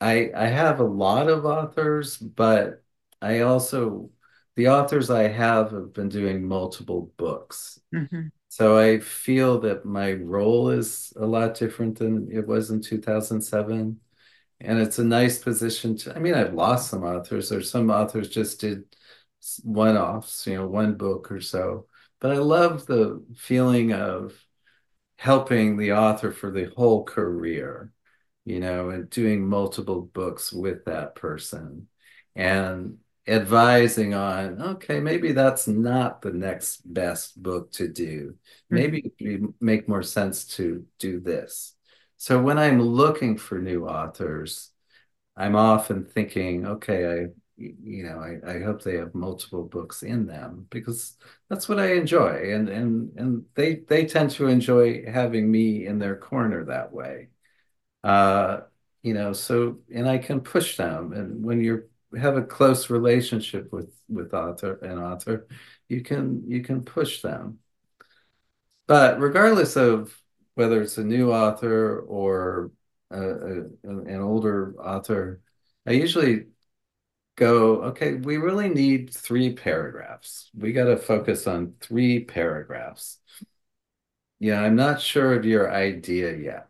[0.00, 2.82] I I have a lot of authors, but
[3.20, 4.10] I also
[4.56, 7.80] the authors I have have been doing multiple books.
[7.94, 8.28] Mm-hmm.
[8.48, 14.00] So I feel that my role is a lot different than it was in 2007.
[14.60, 18.28] And it's a nice position to, I mean, I've lost some authors, or some authors
[18.28, 18.84] just did
[19.62, 21.86] one offs, you know, one book or so.
[22.20, 24.34] But I love the feeling of
[25.16, 27.92] helping the author for the whole career,
[28.44, 31.88] you know, and doing multiple books with that person
[32.36, 38.34] and advising on, okay, maybe that's not the next best book to do.
[38.68, 38.74] Hmm.
[38.74, 41.74] Maybe it would make more sense to do this.
[42.20, 44.70] So when I'm looking for new authors,
[45.36, 47.28] I'm often thinking, okay, I
[47.58, 51.16] you know, I, I hope they have multiple books in them because
[51.48, 52.52] that's what I enjoy.
[52.54, 57.30] And and and they they tend to enjoy having me in their corner that way.
[58.04, 58.62] Uh,
[59.02, 61.12] you know, so and I can push them.
[61.14, 65.48] And when you have a close relationship with with author and author,
[65.88, 67.60] you can you can push them.
[68.86, 70.16] But regardless of
[70.60, 72.70] whether it's a new author or
[73.10, 75.40] a, a, an older author,
[75.86, 76.48] I usually
[77.36, 80.50] go, okay, we really need three paragraphs.
[80.54, 83.20] We got to focus on three paragraphs.
[84.38, 86.68] yeah, I'm not sure of your idea yet.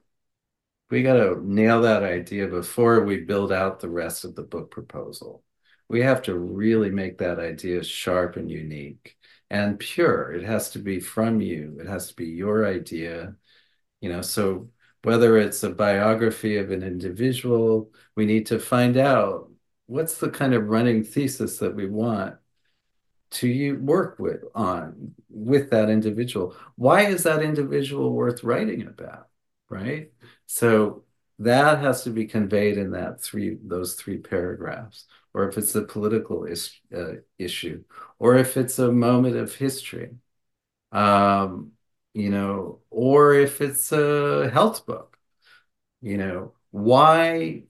[0.90, 4.70] We got to nail that idea before we build out the rest of the book
[4.70, 5.44] proposal.
[5.88, 9.16] We have to really make that idea sharp and unique
[9.50, 10.32] and pure.
[10.32, 11.78] It has to be from you.
[11.80, 13.34] It has to be your idea.
[14.00, 14.70] You know, so
[15.02, 19.50] whether it's a biography of an individual, we need to find out
[19.86, 22.36] what's the kind of running thesis that we want
[23.30, 26.56] to work with on with that individual.
[26.76, 29.28] Why is that individual worth writing about?
[29.68, 30.12] Right.
[30.46, 31.04] So
[31.38, 35.82] that has to be conveyed in that three those three paragraphs or if it's a
[35.82, 37.82] political is, uh, issue
[38.18, 40.10] or if it's a moment of history
[40.92, 41.72] um,
[42.14, 45.18] you know or if it's a health book
[46.00, 47.62] you know why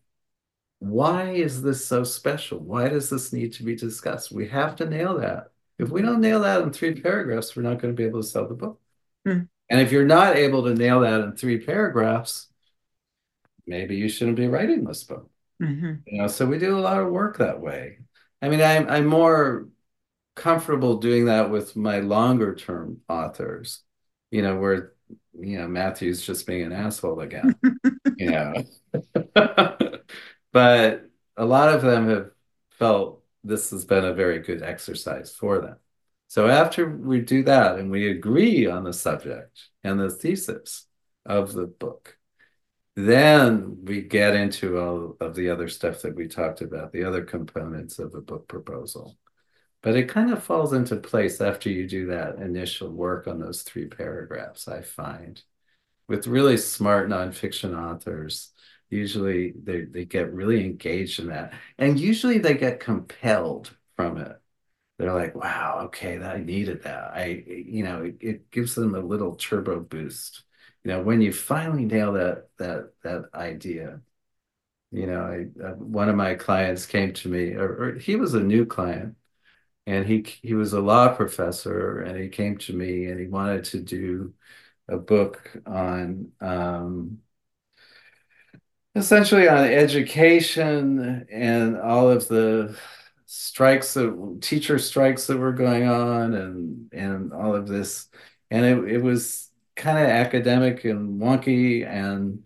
[0.78, 4.86] why is this so special why does this need to be discussed we have to
[4.86, 8.06] nail that if we don't nail that in three paragraphs we're not going to be
[8.06, 8.80] able to sell the book
[9.26, 9.46] mm.
[9.68, 12.50] and if you're not able to nail that in three paragraphs
[13.70, 15.30] maybe you shouldn't be writing this book.
[15.62, 15.92] Mm-hmm.
[16.06, 17.98] You know, so we do a lot of work that way.
[18.42, 19.68] I mean, I'm I'm more
[20.34, 23.82] comfortable doing that with my longer term authors,
[24.30, 24.92] you know, where
[25.38, 27.54] you know Matthew's just being an asshole again,
[28.16, 28.54] you know.
[30.52, 32.30] but a lot of them have
[32.70, 35.76] felt this has been a very good exercise for them.
[36.28, 40.86] So after we do that and we agree on the subject and the thesis
[41.26, 42.16] of the book,
[42.94, 47.24] then we get into all of the other stuff that we talked about, the other
[47.24, 49.16] components of a book proposal.
[49.82, 53.62] But it kind of falls into place after you do that initial work on those
[53.62, 55.42] three paragraphs, I find.
[56.08, 58.52] With really smart nonfiction authors,
[58.90, 61.54] usually they, they get really engaged in that.
[61.78, 64.36] And usually they get compelled from it.
[64.98, 67.12] They're like, wow, okay, that, I needed that.
[67.14, 70.44] I, you know, it, it gives them a little turbo boost
[70.84, 74.00] you know, when you finally nail that that that idea,
[74.92, 78.34] you know, I, uh, one of my clients came to me, or, or, he was
[78.34, 79.16] a new client,
[79.90, 83.64] and he he was a law professor, and he came to me and he wanted
[83.66, 84.34] to do
[84.88, 87.20] a book on um,
[88.94, 92.76] essentially on education and all of the
[93.26, 98.08] strikes that teacher strikes that were going on and and all of this.
[98.50, 102.44] And it, it was kind of academic and wonky and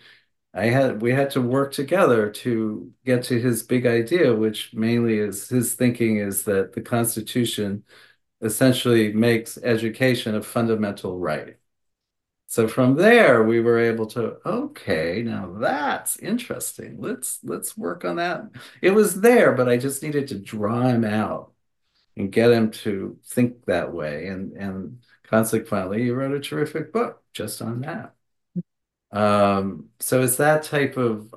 [0.55, 5.19] I had we had to work together to get to his big idea, which mainly
[5.19, 7.85] is his thinking is that the Constitution
[8.43, 11.59] essentially makes education a fundamental right.
[12.47, 17.01] So from there, we were able to, okay, now that's interesting.
[17.01, 18.45] Let's let's work on that.
[18.83, 21.53] It was there, but I just needed to draw him out
[22.17, 24.29] and get him to think that way.
[24.29, 28.14] And and consequently, he wrote a terrific book just on that.
[29.15, 31.33] Um, so it's that type of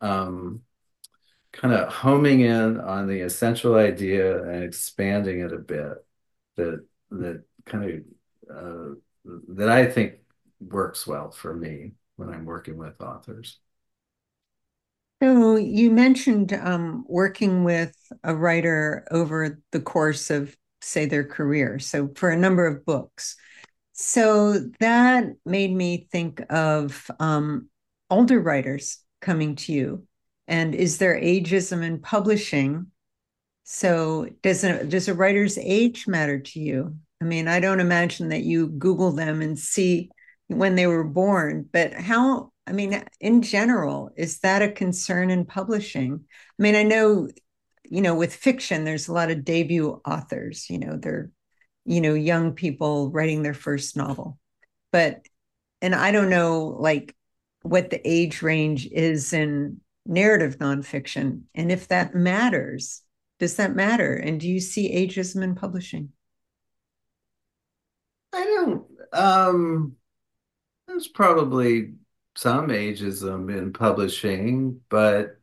[0.00, 0.62] um,
[1.52, 6.04] kind of homing in on the essential idea and expanding it a bit
[6.56, 8.04] that that kind
[8.50, 8.94] of uh,
[9.48, 10.16] that I think
[10.60, 13.58] works well for me when I'm working with authors.
[15.22, 21.78] So you mentioned um, working with a writer over the course of, say, their career.
[21.78, 23.36] So for a number of books.
[24.00, 27.68] So that made me think of um,
[28.08, 30.06] older writers coming to you.
[30.46, 32.92] And is there ageism in publishing?
[33.64, 36.94] So does a, does a writer's age matter to you?
[37.20, 40.12] I mean, I don't imagine that you Google them and see
[40.46, 45.44] when they were born, but how, I mean, in general, is that a concern in
[45.44, 46.20] publishing?
[46.22, 47.28] I mean, I know,
[47.82, 51.32] you know, with fiction, there's a lot of debut authors, you know, they're
[51.88, 54.38] you know young people writing their first novel.
[54.92, 55.26] But
[55.80, 57.14] and i don't know like
[57.62, 63.02] what the age range is in narrative nonfiction and if that matters
[63.38, 64.14] does that matter?
[64.14, 66.10] And do you see ageism in publishing?
[68.32, 69.96] I don't um
[70.86, 71.94] there's probably
[72.36, 75.38] some ageism in publishing but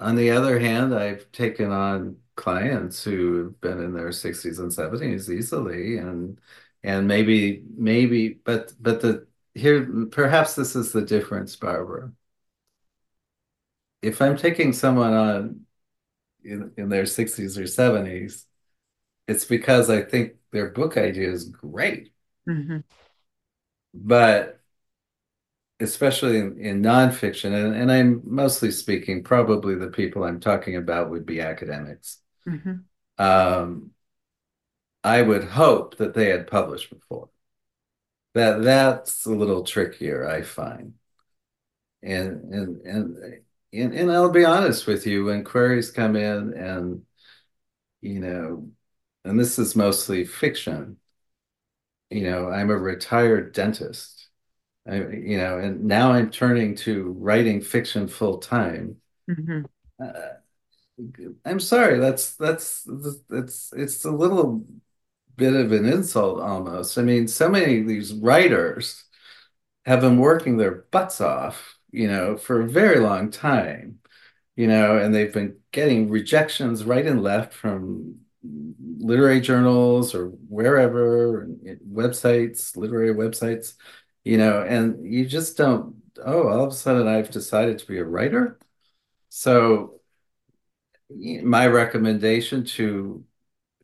[0.00, 5.30] on the other hand i've taken on clients who've been in their 60s and 70s
[5.30, 6.40] easily and
[6.82, 12.12] and maybe maybe but but the here perhaps this is the difference barbara.
[14.02, 15.60] If i'm taking someone on
[16.42, 18.46] in, in their 60s or 70s
[19.28, 22.12] it's because i think their book idea is great.
[22.48, 22.78] Mm-hmm.
[23.94, 24.60] but
[25.80, 31.10] especially in, in nonfiction and, and i'm mostly speaking probably the people i'm talking about
[31.10, 32.80] would be academics Mm-hmm.
[33.18, 33.92] Um,
[35.04, 37.28] I would hope that they had published before.
[38.34, 40.94] That that's a little trickier, I find.
[42.02, 47.04] And and and and, and I'll be honest with you, when queries come in and
[48.02, 48.70] you know,
[49.24, 50.98] and this is mostly fiction,
[52.10, 54.28] you know, I'm a retired dentist.
[54.88, 58.98] I, you know, and now I'm turning to writing fiction full time.
[59.28, 59.62] hmm
[60.02, 60.39] Uh,
[61.44, 62.86] I'm sorry, that's that's
[63.30, 64.64] it's it's a little
[65.36, 66.98] bit of an insult almost.
[66.98, 69.04] I mean, so many of these writers
[69.86, 74.00] have been working their butts off, you know, for a very long time,
[74.56, 78.20] you know, and they've been getting rejections right and left from
[78.98, 81.46] literary journals or wherever,
[81.90, 83.74] websites, literary websites,
[84.24, 87.98] you know, and you just don't, oh, all of a sudden I've decided to be
[87.98, 88.58] a writer.
[89.28, 89.99] So
[91.10, 93.24] my recommendation to,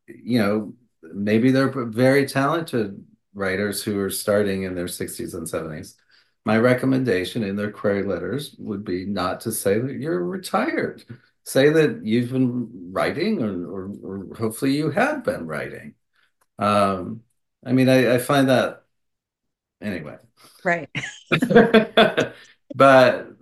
[0.06, 3.04] you know, maybe they're very talented
[3.34, 5.94] writers who are starting in their 60s and 70s.
[6.44, 11.04] My recommendation in their query letters would be not to say that you're retired.
[11.44, 15.94] Say that you've been writing, or, or, or hopefully you have been writing.
[16.58, 17.22] Um,
[17.64, 18.84] I mean, I, I find that
[19.80, 20.18] anyway.
[20.64, 20.88] Right.
[22.74, 23.36] but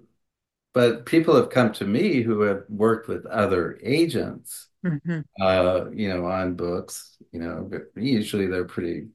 [0.74, 6.08] but people have come to me who have worked with other agents, hmm uh, you
[6.08, 7.16] know, on books.
[7.32, 9.08] You know, usually they're pretty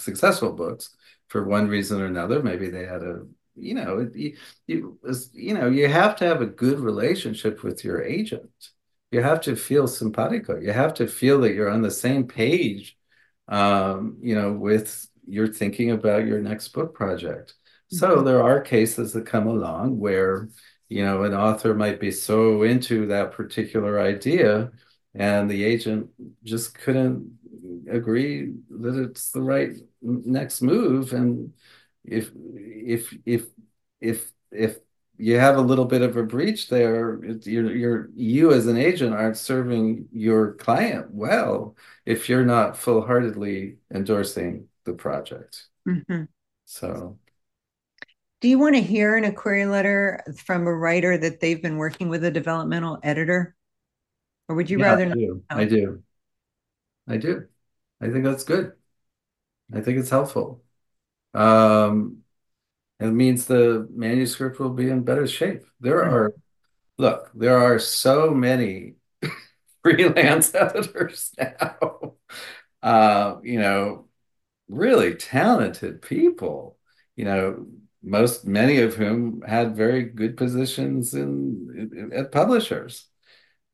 [0.00, 0.94] successful books
[1.28, 2.42] for one reason or another.
[2.42, 3.26] Maybe they had a,
[3.56, 4.36] you know, you,
[4.66, 4.98] you,
[5.32, 8.50] you know, you have to have a good relationship with your agent.
[9.10, 10.58] You have to feel simpatico.
[10.60, 12.96] You have to feel that you're on the same page,
[13.48, 17.54] um, you know, with you're thinking about your next book project.
[17.88, 20.48] So hmm there are cases that come along where,
[20.88, 24.70] you know, an author might be so into that particular idea
[25.14, 26.10] and the agent
[26.44, 27.38] just couldn't
[27.90, 29.72] agree that it's the right
[30.02, 31.12] next move.
[31.12, 31.52] And
[32.04, 33.46] if if if
[34.00, 34.78] if if
[35.18, 39.14] you have a little bit of a breach there, you're you're you as an agent
[39.14, 45.68] aren't serving your client well if you're not full-heartedly endorsing the project.
[45.86, 46.28] hmm
[46.64, 47.18] So
[48.46, 51.78] Do you want to hear in a query letter from a writer that they've been
[51.78, 53.56] working with a developmental editor?
[54.48, 55.42] Or would you yeah, rather I not do.
[55.50, 56.02] I do.
[57.08, 57.48] I do.
[58.00, 58.70] I think that's good.
[59.74, 60.62] I think it's helpful.
[61.34, 62.18] Um,
[63.00, 65.64] it means the manuscript will be in better shape.
[65.80, 66.32] There are,
[66.98, 68.94] look, there are so many
[69.82, 72.14] freelance editors now.
[72.80, 74.06] Uh, you know,
[74.68, 76.78] really talented people,
[77.16, 77.66] you know,
[78.06, 83.08] most many of whom had very good positions in at publishers.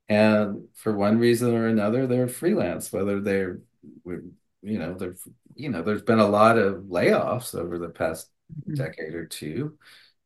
[0.08, 3.60] And for one reason or another, they're freelance, whether they're,
[4.04, 5.16] you know, they're,
[5.54, 8.30] you know, there's been a lot of layoffs over the past
[8.68, 8.76] Mhm.
[8.76, 9.78] decade or two,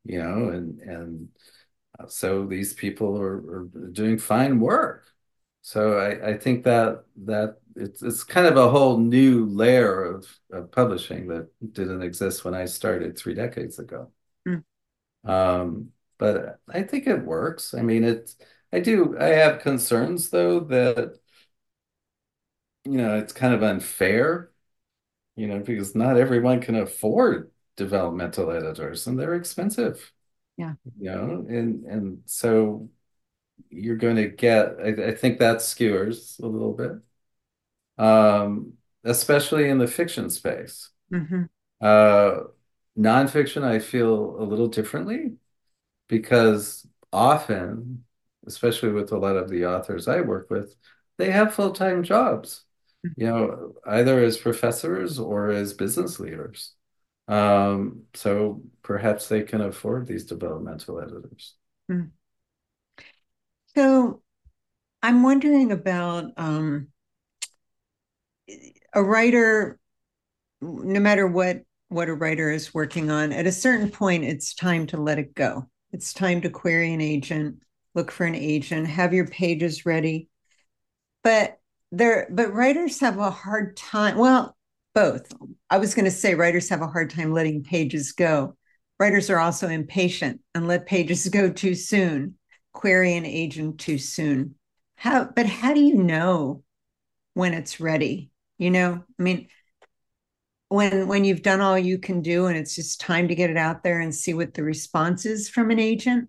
[0.04, 1.28] you know, and and
[1.98, 5.04] uh, so these people are, are doing fine work.
[5.66, 10.38] So I, I think that that it's it's kind of a whole new layer of,
[10.52, 14.12] of publishing that didn't exist when I started three decades ago.
[14.48, 14.62] Mm,
[15.24, 17.74] Um, but I think it works.
[17.74, 18.36] I mean, it's
[18.72, 21.18] I do I have concerns though that
[22.84, 24.50] you know it's kind of unfair,
[25.36, 30.12] you know, because not everyone can afford developmental editors and they're expensive,
[30.56, 30.74] Yeah.
[30.98, 32.90] you know, and and so
[33.70, 36.92] you're going to get I, I think that skewers a little bit,
[37.98, 40.90] um, especially in the fiction space.
[41.10, 41.48] hmm
[41.80, 42.40] Uh,
[42.98, 45.34] nonfiction, I feel a little differently
[46.08, 48.04] because often,
[48.46, 50.76] especially with a lot of the authors I work with,
[51.18, 52.64] they have full-time jobs,
[53.16, 56.74] you know, either as professors or as business leaders.
[57.28, 61.54] Um, so perhaps they can afford these developmental editors.
[61.88, 62.10] mm
[63.76, 64.22] So
[65.02, 66.88] I'm wondering about um,
[68.94, 69.78] a writer,
[70.60, 74.88] no matter what what a writer is working on, at a certain point, it's time
[74.88, 75.68] to let it go.
[75.92, 77.60] It's time to query an agent,
[77.94, 80.28] look for an agent, have your pages ready.
[81.22, 81.58] But
[81.92, 84.16] there, but writers have a hard time.
[84.16, 84.56] Well,
[84.94, 85.30] both.
[85.70, 88.56] I was going to say writers have a hard time letting pages go.
[88.98, 92.34] Writers are also impatient and let pages go too soon,
[92.76, 94.56] query an agent too soon.
[94.96, 96.64] How, but how do you know
[97.34, 98.30] when it's ready?
[98.58, 99.48] You know, I mean,
[100.68, 103.56] when when you've done all you can do and it's just time to get it
[103.56, 106.28] out there and see what the response is from an agent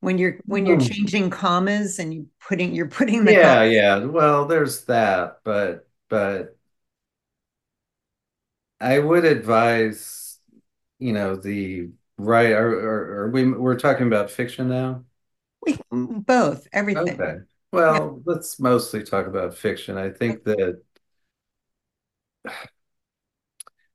[0.00, 0.92] when you're when you're Hmm.
[0.92, 4.04] changing commas and you putting you're putting the Yeah, yeah.
[4.04, 6.58] Well, there's that, but but
[8.80, 10.38] I would advise,
[10.98, 11.90] you know, the
[12.24, 15.04] right or, or, or we we're talking about fiction now?
[15.64, 17.20] We both, everything.
[17.20, 17.38] Okay.
[17.72, 18.32] Well, yeah.
[18.32, 19.96] let's mostly talk about fiction.
[19.96, 20.82] I think that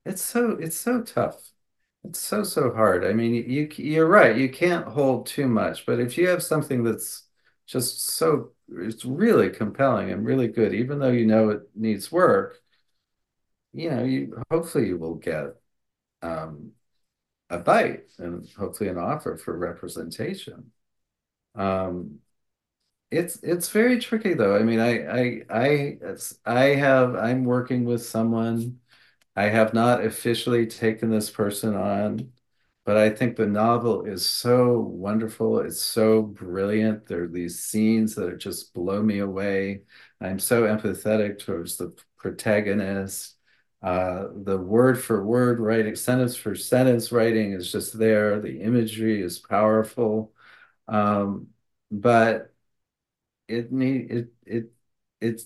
[0.06, 1.52] it's so it's so tough.
[2.04, 3.06] It's so so hard.
[3.06, 4.36] I mean, you you're right.
[4.38, 7.24] You can't hold too much, but if you have something that's
[7.66, 12.62] just so it's really compelling and really good, even though you know it needs work,
[13.74, 15.56] you know, you hopefully you will get
[16.22, 16.72] um,
[17.50, 20.72] a bite and hopefully an offer for representation.
[21.56, 22.20] Um,
[23.12, 24.56] it's it's very tricky though.
[24.58, 25.98] I mean, I I I
[26.46, 28.80] I have I'm working with someone.
[29.36, 32.34] I have not officially taken this person on,
[32.86, 35.60] but I think the novel is so wonderful.
[35.62, 37.08] It's so brilliant.
[37.08, 39.84] There are these scenes that are just blow me away.
[40.22, 43.37] I'm so empathetic towards the protagonist.
[43.82, 48.40] Uh, the word for word writing, sentence for sentence writing is just there.
[48.40, 50.34] The imagery is powerful.
[50.88, 51.48] Um,
[51.92, 52.54] but
[53.48, 54.72] it need it it
[55.22, 55.46] it's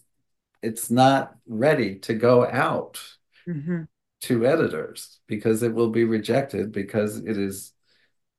[0.62, 3.00] it's not ready to go out
[3.48, 3.84] mm-hmm.
[4.22, 7.74] to editors because it will be rejected because it is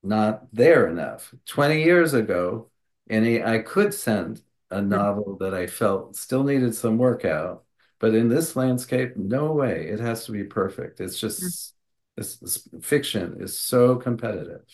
[0.02, 1.34] not there enough.
[1.46, 2.70] 20 years ago,
[3.08, 4.88] any I could send a mm-hmm.
[4.88, 7.64] novel that I felt still needed some work out,
[8.02, 9.86] but in this landscape, no way.
[9.88, 11.00] It has to be perfect.
[11.00, 12.20] It's just mm-hmm.
[12.20, 14.66] this, this fiction is so competitive.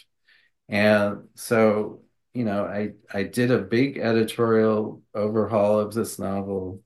[0.69, 2.03] And so
[2.35, 6.83] you know, I I did a big editorial overhaul of this novel,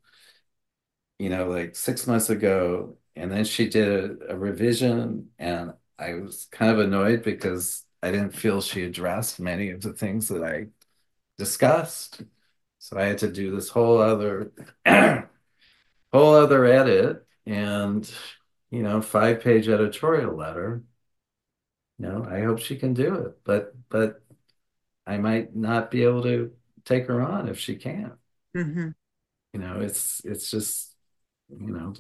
[1.19, 6.15] you know, like six months ago, and then she did a, a revision, and I
[6.15, 10.43] was kind of annoyed because I didn't feel she addressed many of the things that
[10.43, 10.69] I
[11.39, 12.23] discussed.
[12.79, 14.53] So I had to do this whole other
[16.13, 18.11] whole other edit and
[18.73, 20.83] you know, five page editorial letter.
[21.99, 23.45] You know, I hope she can do it.
[23.45, 24.23] But but
[25.07, 26.53] I might not be able to
[26.85, 28.15] take her on if she can't.
[28.57, 28.89] Mm-hmm.
[29.53, 30.95] You know, it's it's just
[31.51, 31.93] you know,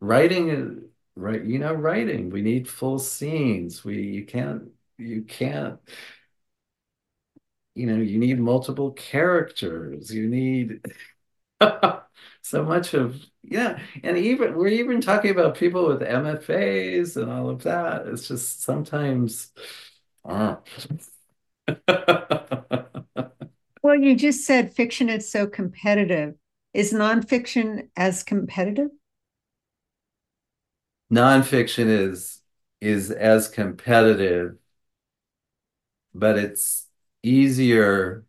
[0.00, 1.42] writing right.
[1.42, 2.28] You know, writing.
[2.28, 3.82] We need full scenes.
[3.82, 5.80] We you can't you can't.
[7.74, 10.12] You know, you need multiple characters.
[10.12, 10.80] You need
[12.42, 17.48] so much of yeah, and even we're even talking about people with MFAs and all
[17.50, 18.06] of that.
[18.06, 19.52] It's just sometimes.
[20.24, 20.56] Uh,
[23.82, 26.34] well, you just said fiction is so competitive.
[26.74, 28.90] Is nonfiction as competitive?
[31.12, 32.40] Nonfiction is
[32.80, 34.56] is as competitive,
[36.14, 36.88] but it's
[37.22, 38.24] easier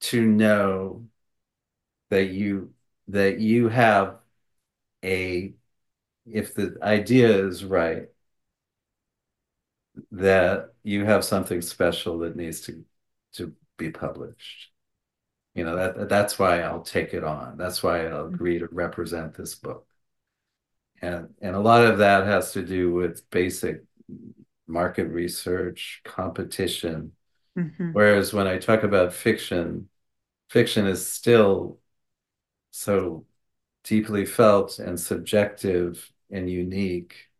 [0.00, 1.06] to know
[2.10, 2.72] that you
[3.08, 4.18] that you have
[5.04, 5.54] a
[6.26, 8.08] if the idea is right
[10.10, 12.84] that you have something special that needs to
[13.34, 14.70] to be published.
[15.54, 17.56] You know, that that's why I'll take it on.
[17.56, 19.86] That's why I'll agree to represent this book.
[21.00, 23.82] And and a lot of that has to do with basic
[24.66, 27.12] market research, competition.
[27.58, 27.92] Mm-hmm.
[27.92, 29.88] Whereas when I talk about fiction,
[30.50, 31.78] fiction is still
[32.76, 33.24] so
[33.84, 37.30] deeply felt and subjective and unique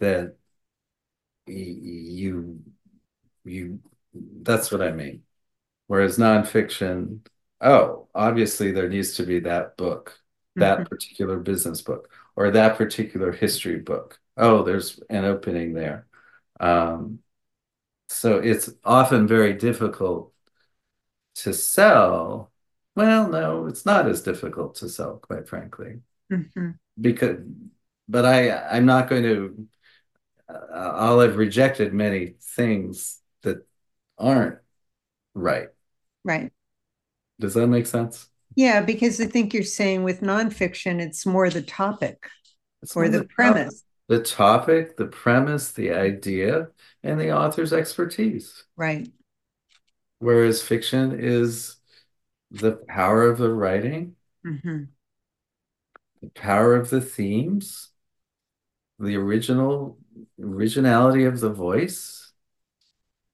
[0.00, 0.36] that
[1.46, 2.60] you
[3.44, 3.80] you
[4.42, 5.22] that's what I mean.
[5.86, 7.26] Whereas nonfiction,
[7.60, 10.18] oh, obviously there needs to be that book,
[10.56, 10.88] that mm-hmm.
[10.88, 14.18] particular business book, or that particular history book.
[14.36, 16.06] Oh, there's an opening there.
[16.58, 17.18] Um,
[18.08, 20.32] so it's often very difficult
[21.36, 22.50] to sell.
[22.96, 26.00] Well, no, it's not as difficult to sell, quite frankly.
[26.32, 26.70] Mm-hmm.
[27.00, 27.38] Because,
[28.08, 29.68] but I, I'm not going to
[30.48, 33.66] I'll have rejected many things that
[34.18, 34.58] aren't
[35.34, 35.68] right.
[36.24, 36.52] Right.
[37.40, 38.28] Does that make sense?
[38.54, 42.28] Yeah, because I think you're saying with nonfiction, it's more the topic
[42.82, 43.82] it's or the, the premise.
[43.82, 43.84] Topic.
[44.06, 46.68] The topic, the premise, the idea,
[47.02, 48.64] and the author's expertise.
[48.76, 49.08] Right.
[50.18, 51.76] Whereas fiction is
[52.50, 54.16] the power of the writing,
[54.46, 54.84] mm-hmm.
[56.22, 57.90] the power of the themes,
[58.98, 59.98] the original
[60.40, 62.32] originality of the voice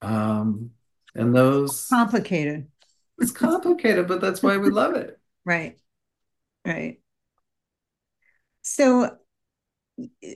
[0.03, 0.71] um
[1.15, 2.67] and those complicated.
[3.19, 5.17] It's complicated but that's why we love it.
[5.47, 5.79] Right.
[6.67, 7.01] Right.
[8.61, 9.17] So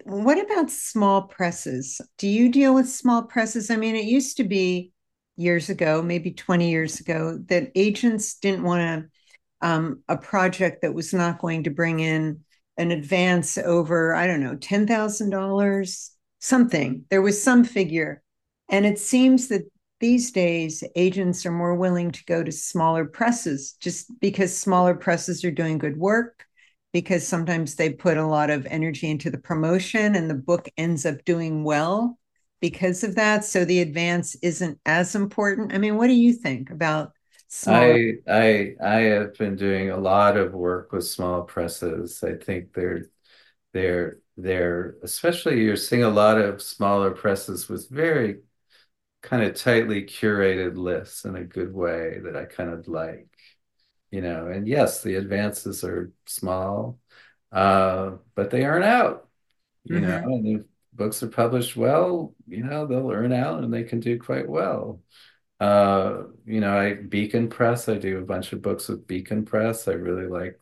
[0.04, 2.00] what about small presses?
[2.16, 3.70] Do you deal with small presses?
[3.70, 4.93] I mean it used to be
[5.36, 9.10] years ago maybe 20 years ago that agents didn't want to
[9.66, 12.40] um, a project that was not going to bring in
[12.76, 16.10] an advance over, I don't know, $10,000,
[16.40, 17.04] something.
[17.08, 18.22] There was some figure.
[18.68, 19.62] And it seems that
[20.00, 25.44] these days agents are more willing to go to smaller presses just because smaller presses
[25.44, 26.44] are doing good work
[26.92, 31.06] because sometimes they put a lot of energy into the promotion and the book ends
[31.06, 32.18] up doing well
[32.70, 36.70] because of that so the advance isn't as important i mean what do you think
[36.70, 37.12] about
[37.48, 42.34] smaller i i i have been doing a lot of work with small presses i
[42.34, 43.06] think they're
[43.74, 48.38] they're they're especially you're seeing a lot of smaller presses with very
[49.24, 53.28] kind of tightly curated lists in a good way that I kind of like,
[54.10, 54.48] you know.
[54.48, 56.98] And yes, the advances are small,
[57.50, 59.28] uh, but they aren't out,
[59.84, 60.06] you mm-hmm.
[60.06, 60.34] know.
[60.34, 60.64] And
[60.94, 65.00] books are published well, you know, they'll earn out and they can do quite well.
[65.60, 69.88] Uh, you know, I Beacon Press, I do a bunch of books with Beacon Press.
[69.88, 70.60] I really like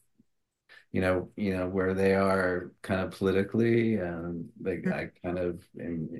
[0.93, 4.93] you know, you know where they are kind of politically, and they, mm-hmm.
[4.93, 6.11] I kind of am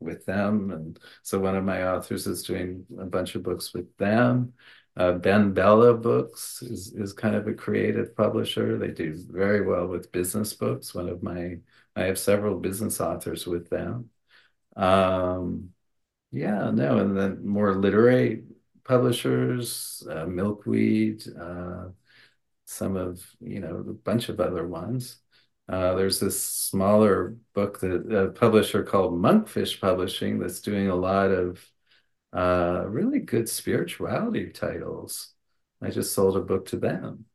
[0.00, 0.70] with them.
[0.70, 4.54] And so one of my authors is doing a bunch of books with them.
[4.96, 8.78] Uh, BenBella Books is, is kind of a creative publisher.
[8.78, 10.94] They do very well with business books.
[10.94, 11.58] One of my,
[11.94, 14.10] I have several business authors with them.
[14.76, 15.70] Um,
[16.30, 18.44] yeah, no, and then more literary
[18.84, 21.88] publishers, uh, Milkweed, uh,
[22.64, 25.18] some of, you know, a bunch of other ones.
[25.68, 31.30] Uh, there's this smaller book that a publisher called Monkfish Publishing that's doing a lot
[31.30, 31.64] of
[32.32, 35.34] uh, really good spirituality titles.
[35.82, 37.26] I just sold a book to them.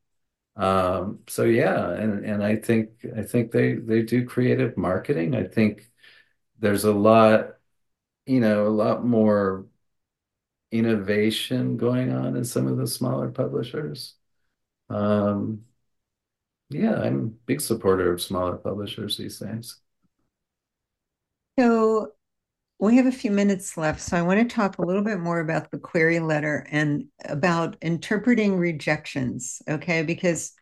[0.58, 5.36] Um, so yeah, and and I think I think they they do creative marketing.
[5.36, 5.90] I think
[6.60, 7.58] there's a lot,
[8.28, 9.68] you know, a lot more
[10.72, 14.16] innovation going on in some of the smaller publishers.
[14.90, 15.66] Um,
[16.70, 19.78] yeah, I'm a big supporter of smaller publishers these days.
[21.60, 22.14] So
[22.80, 24.02] we have a few minutes left.
[24.02, 27.76] So I want to talk a little bit more about the query letter and about
[27.82, 29.62] interpreting rejections.
[29.68, 30.04] Okay.
[30.04, 30.54] Because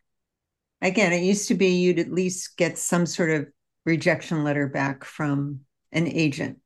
[0.80, 3.46] again, it used to be you'd at least get some sort of
[3.84, 5.60] rejection letter back from
[5.92, 6.58] an agent.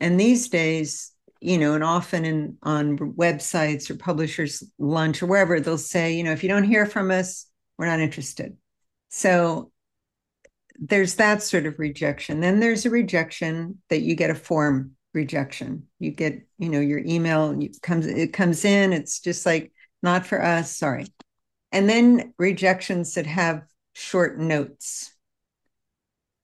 [0.00, 5.60] And these days, you know, and often in on websites or Publishers Lunch or wherever,
[5.60, 7.46] they'll say, you know, if you don't hear from us,
[7.78, 8.56] we're not interested.
[9.08, 9.72] So
[10.80, 12.40] there's that sort of rejection.
[12.40, 15.86] Then there's a rejection that you get a form rejection.
[15.98, 19.72] You get, you know, your email comes it comes in, it's just like
[20.02, 21.06] not for us, sorry.
[21.70, 23.62] And then rejections that have
[23.94, 25.14] short notes.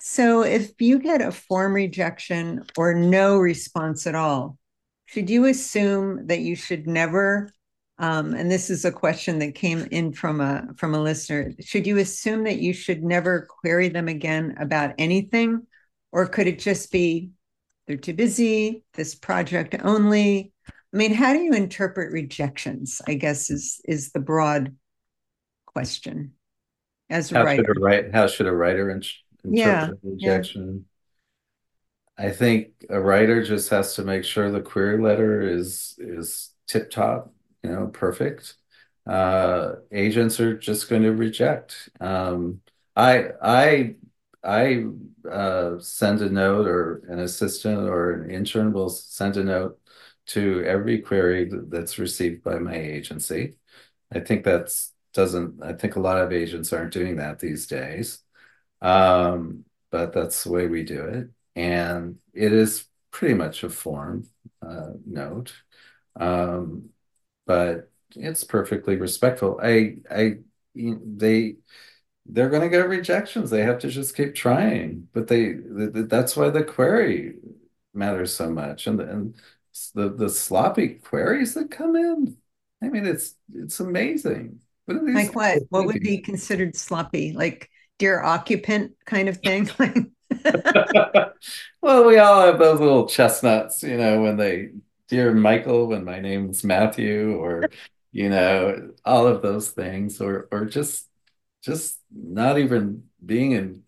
[0.00, 4.58] So if you get a form rejection or no response at all,
[5.06, 7.50] should you assume that you should never
[7.98, 11.52] um, and this is a question that came in from a from a listener.
[11.60, 15.66] Should you assume that you should never query them again about anything,
[16.12, 17.30] or could it just be
[17.86, 20.52] they're too busy, this project only?
[20.92, 23.00] I mean, how do you interpret rejections?
[23.06, 24.76] I guess is is the broad
[25.64, 26.32] question.
[27.08, 30.84] As a how writer, should a write, how should a writer in, interpret yeah, rejection?
[32.18, 32.26] Yeah.
[32.26, 36.90] I think a writer just has to make sure the query letter is is tip
[36.90, 37.32] top
[37.62, 38.56] you know, perfect.
[39.06, 41.88] Uh, agents are just going to reject.
[42.00, 42.60] Um,
[42.96, 43.94] I I
[44.44, 44.84] I
[45.30, 49.80] uh, send a note, or an assistant or an intern will send a note
[50.26, 53.58] to every query that's received by my agency.
[54.12, 55.62] I think that's doesn't.
[55.62, 58.22] I think a lot of agents aren't doing that these days,
[58.82, 64.28] um, but that's the way we do it, and it is pretty much a form
[64.62, 65.54] uh, note.
[66.16, 66.90] Um,
[67.46, 69.58] but it's perfectly respectful.
[69.62, 70.38] I, I,
[70.74, 71.56] they,
[72.26, 73.50] they're going to get rejections.
[73.50, 75.08] They have to just keep trying.
[75.12, 77.36] But they, that's why the query
[77.94, 79.36] matters so much, and and
[79.94, 82.36] the the sloppy queries that come in.
[82.82, 84.60] I mean, it's it's amazing.
[84.86, 85.62] What like what?
[85.70, 87.32] What would be considered sloppy?
[87.32, 89.68] Like dear occupant kind of thing?
[91.82, 94.70] well, we all have those little chestnuts, you know, when they
[95.08, 97.70] dear Michael when my name's Matthew or
[98.12, 101.08] you know all of those things or or just
[101.62, 103.82] just not even being in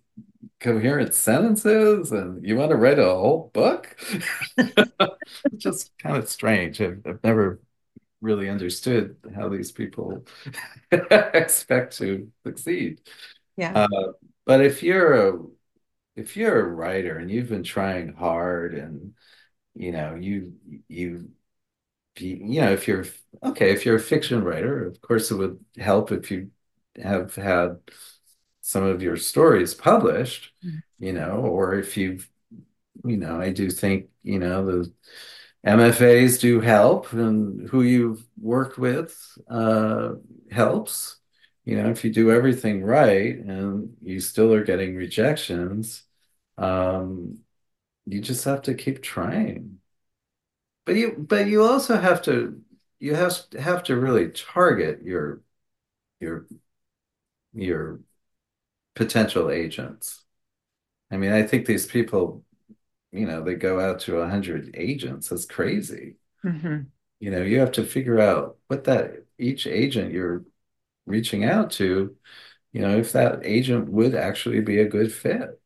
[0.61, 3.97] coherent sentences and you want to write a whole book?
[5.45, 6.81] It's just kind of strange.
[6.81, 7.61] I've, I've never
[8.21, 10.25] really understood how these people
[10.91, 13.01] expect to succeed.
[13.57, 13.73] Yeah.
[13.75, 14.13] Uh,
[14.47, 15.43] but if you're a
[16.17, 19.15] if you're a writer and you've been trying hard and
[19.79, 20.55] you know you
[20.89, 21.31] you
[22.19, 23.07] you know if you're
[23.45, 26.51] okay if you're a fiction writer of course it would help if you
[27.03, 27.79] have had
[28.69, 30.53] some of your stories published,
[30.99, 32.29] you know, or if you've,
[33.03, 34.93] you know, I do think, you know, the
[35.65, 39.17] MFAs do help and who you've worked with
[39.51, 40.17] uh,
[40.51, 41.17] helps.
[41.65, 46.03] You know, if you do everything right and you still are getting rejections,
[46.59, 47.39] um,
[48.09, 49.79] you just have to keep trying.
[50.87, 52.61] But you but you also have to
[52.99, 55.43] you have have to really target your
[56.21, 56.47] your
[57.53, 58.01] your
[58.95, 60.25] potential agents.
[61.11, 62.45] I mean, I think these people,
[63.13, 65.29] you know, they go out to a hundred agents.
[65.29, 66.17] That's crazy.
[66.45, 66.83] Mm-hmm.
[67.21, 70.45] You know, you have to figure out what that each agent you're
[71.07, 72.17] reaching out to,
[72.73, 75.61] you know, if that agent would actually be a good fit.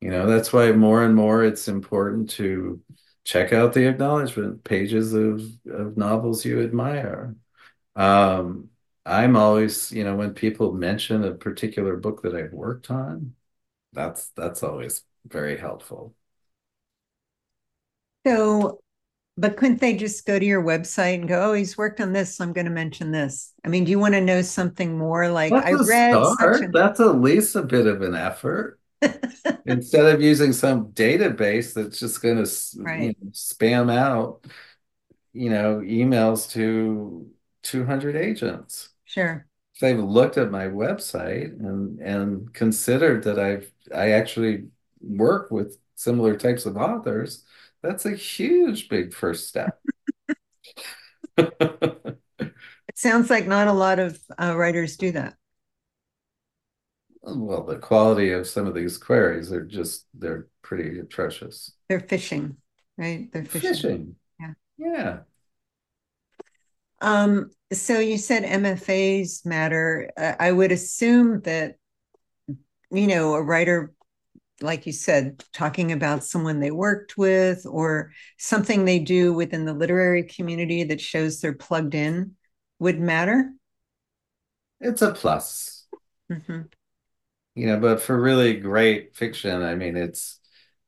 [0.00, 2.80] You know, that's why more and more it's important to
[3.24, 7.36] check out the acknowledgement pages of, of novels you admire.
[7.96, 8.70] Um,
[9.06, 13.34] I'm always, you know, when people mention a particular book that I've worked on,
[13.92, 16.14] that's that's always very helpful.
[18.26, 18.80] So,
[19.36, 22.36] but couldn't they just go to your website and go, "Oh, he's worked on this,
[22.36, 25.28] so I'm going to mention this." I mean, do you want to know something more?
[25.30, 28.79] Like That's I read a That's at least a bit of an effort.
[29.66, 32.50] Instead of using some database that's just going to,
[33.00, 34.44] you know, spam out,
[35.32, 37.28] you know, emails to
[37.62, 38.90] 200 agents.
[39.04, 39.46] sure.
[39.80, 44.66] They've looked at my website and and considered that I've I actually
[45.00, 47.44] work with similar types of authors,
[47.82, 49.78] that's a huge big first step.
[52.88, 55.36] It sounds like not a lot of uh, writers do that.
[57.22, 61.72] Well, the quality of some of these queries are just they're pretty atrocious.
[61.88, 62.56] They're fishing,
[62.96, 63.30] right?
[63.32, 63.72] They're fishing.
[63.72, 64.16] Fishing.
[64.38, 64.52] Yeah.
[64.78, 65.18] Yeah.
[67.02, 70.10] Um, so you said MFAs matter.
[70.16, 71.76] I would assume that,
[72.90, 73.92] you know, a writer,
[74.60, 79.74] like you said, talking about someone they worked with or something they do within the
[79.74, 82.34] literary community that shows they're plugged in
[82.78, 83.52] would matter.
[84.80, 85.86] It's a plus.
[86.30, 86.60] Mm hmm
[87.54, 90.40] You know, but for really great fiction, I mean, it's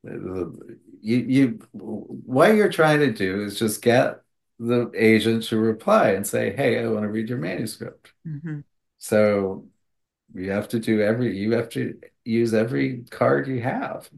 [0.05, 4.23] you you what you're trying to do is just get
[4.59, 8.61] the agent to reply and say, "Hey, I want to read your manuscript." hmm
[8.99, 9.69] So
[10.35, 14.11] you have to do every you have to use every card you have.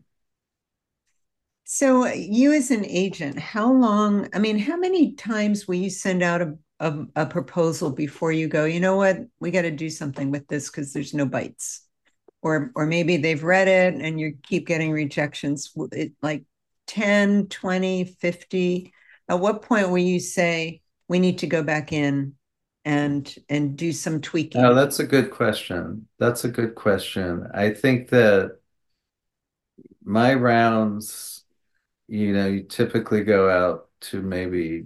[1.64, 6.22] So you as an agent, how long, I mean, how many times will you send
[6.22, 9.88] out a, a, a proposal before you go, you know what, we got to do
[9.88, 11.82] something with this because there's no bites?
[12.44, 16.44] Or or maybe they've read it and you keep getting rejections, it, like
[16.86, 18.92] 10, 20, 50.
[19.28, 22.34] At what point will you say we need to go back in
[22.84, 24.76] and and do some tweaking tweaking?
[24.76, 26.06] that's a good question.
[26.18, 27.48] That's a good question.
[27.54, 28.58] I think that
[30.04, 31.44] my rounds,
[32.08, 34.84] you know, you typically go out to maybe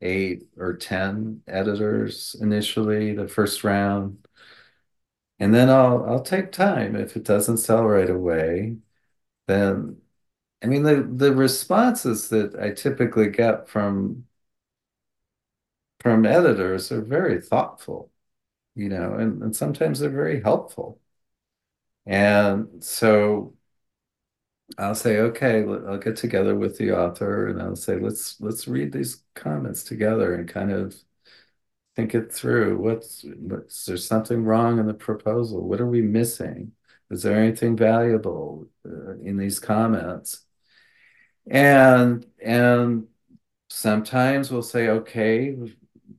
[0.00, 4.21] eight or 10 editors initially, the first round.
[5.38, 6.94] And then I'll I'll take time.
[6.96, 8.78] If it doesn't sell right away,
[9.48, 10.02] then
[10.62, 14.26] I mean the the responses that I typically get from
[16.00, 18.10] from editors are very thoughtful,
[18.76, 21.00] you know, and, and sometimes they're very helpful.
[22.06, 23.54] And so
[24.78, 28.92] I'll say, okay, I'll get together with the author and I'll say, let's let's read
[28.92, 30.96] these comments together and kind of
[31.96, 32.78] think it through.
[32.78, 35.66] What's, what's there something wrong in the proposal?
[35.66, 36.72] What are we missing?
[37.10, 40.46] Is there anything valuable uh, in these comments?
[41.50, 43.08] And and
[43.68, 45.56] sometimes we'll say, okay,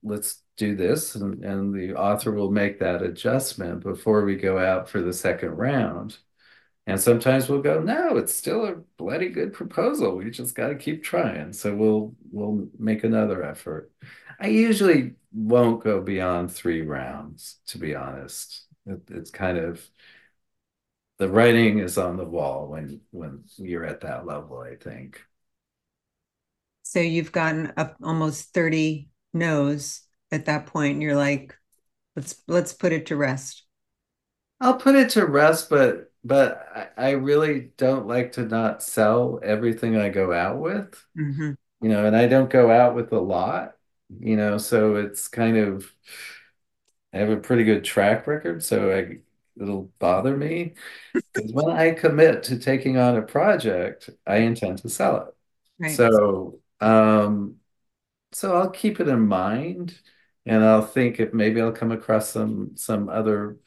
[0.03, 4.87] let's do this, and, and the author will make that adjustment before we go out
[4.89, 6.17] for the second round.
[6.85, 10.17] And sometimes we'll go, no, it's still a bloody good proposal.
[10.17, 11.53] We just got to keep trying.
[11.53, 13.91] So we'll we'll make another effort.
[14.43, 18.65] I usually won't go beyond three rounds, to be honest.
[18.87, 19.89] It, it's kind of
[21.17, 25.21] the writing is on the wall when when you're at that level, I think.
[26.83, 31.57] So you've gotten up almost 30 no's at that point, and you're like,
[32.15, 33.65] let's let's put it to rest.
[34.59, 39.39] I'll put it to rest, but but I, I really don't like to not sell
[39.43, 43.19] everything I go out with, hmm you know, and I don't go out with a
[43.21, 43.77] lot,
[44.09, 45.93] you know, so it's kind of
[47.13, 49.19] I have a pretty good track record, so I
[49.61, 50.73] it'll bother me
[51.33, 55.35] because when I commit to taking on a project, I intend to sell it.
[55.79, 55.95] Right.
[55.95, 57.57] So um
[58.33, 59.99] so I'll keep it in mind
[60.45, 63.57] and I'll think if maybe I'll come across some some other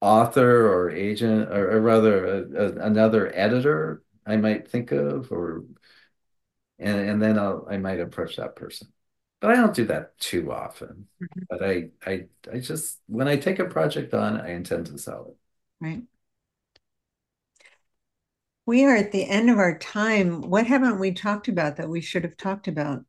[0.00, 5.64] author or agent, or, or rather a, a, another editor I might think of, or
[6.78, 8.88] and and then I'll I might approach that person.
[9.40, 11.08] But I don't do that too often.
[11.22, 11.44] Mm-hmm.
[11.48, 15.26] But I I I just when I take a project on, I intend to sell
[15.30, 15.36] it.
[15.80, 16.02] Right.
[18.66, 20.42] We are at the end of our time.
[20.42, 23.06] What haven't we talked about that we should have talked about?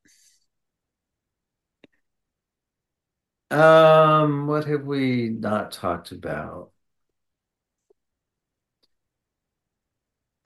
[3.51, 6.71] Um, what have we not talked about?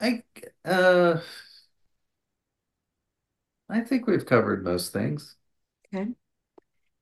[0.00, 0.22] I
[0.64, 1.20] uh
[3.70, 5.36] I think we've covered most things.
[5.94, 6.10] Okay.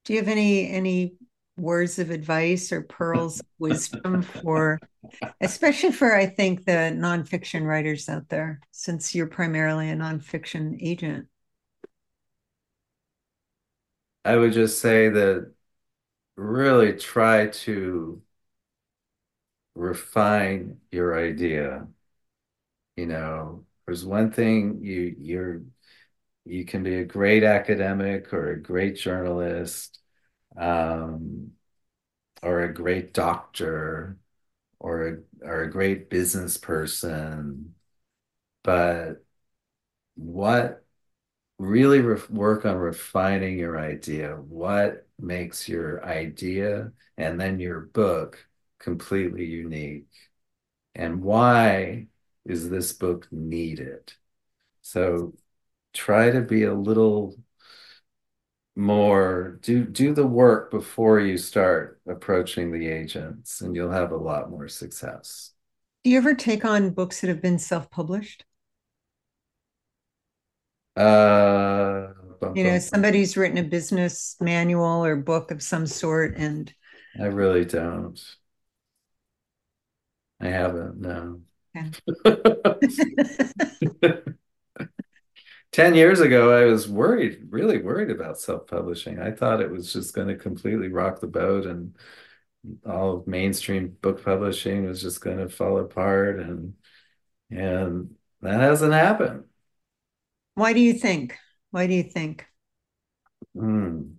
[0.05, 1.17] Do you have any any
[1.57, 4.81] words of advice or pearls of wisdom for
[5.41, 11.29] especially for I think the nonfiction writers out there, since you're primarily a nonfiction agent?
[14.25, 15.53] I would just say that
[16.37, 18.23] really try to
[19.75, 21.89] refine your idea.
[22.97, 25.63] You know, there's one thing you you're
[26.49, 29.99] you can be a great academic or a great journalist
[30.57, 31.53] um,
[32.43, 34.19] or a great doctor
[34.81, 37.75] or a, or a great business person.
[38.65, 39.25] But
[40.17, 40.85] what
[41.59, 48.47] really work on refining your idea what makes your idea and then your book
[48.79, 50.07] completely unique?
[50.95, 52.09] And why
[52.45, 54.13] is this book needed?
[54.83, 55.35] So
[55.93, 57.37] try to be a little
[58.77, 64.17] more do do the work before you start approaching the agents and you'll have a
[64.17, 65.53] lot more success.
[66.05, 68.45] Do you ever take on books that have been self-published?
[70.97, 72.13] Uh
[72.55, 76.73] you know somebody's written a business manual or book of some sort and
[77.21, 78.21] i really don't.
[80.41, 81.43] I haven't no.
[81.77, 81.91] Okay.
[85.79, 89.21] 10 years ago, I was worried, really worried about self-publishing.
[89.21, 91.97] I thought it was just going to completely rock the boat and
[92.85, 96.75] all of mainstream book publishing was just going to fall apart and
[97.49, 99.45] and that hasn't happened.
[100.55, 101.39] Why do you think?
[101.71, 102.45] Why do you think?
[103.55, 104.15] Hmm.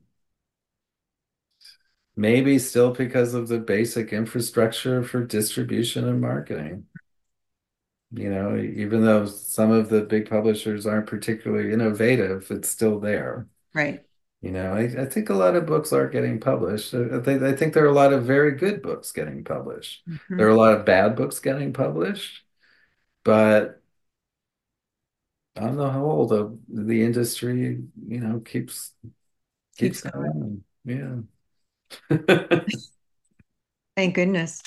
[2.16, 6.86] Maybe still because of the basic infrastructure for distribution and marketing
[8.12, 13.47] you know, even though some of the big publishers aren't particularly innovative, it's still there.
[13.74, 14.03] Right.
[14.41, 16.93] You know, I, I think a lot of books are getting published.
[16.93, 20.07] I think, I think there are a lot of very good books getting published.
[20.07, 20.38] Mm-hmm.
[20.38, 22.43] There are a lot of bad books getting published,
[23.24, 23.82] but
[25.57, 28.93] on the whole, the the industry, you know, keeps
[29.78, 30.64] keeps, keeps going.
[30.86, 31.28] going.
[32.10, 32.60] Yeah.
[33.95, 34.62] Thank goodness.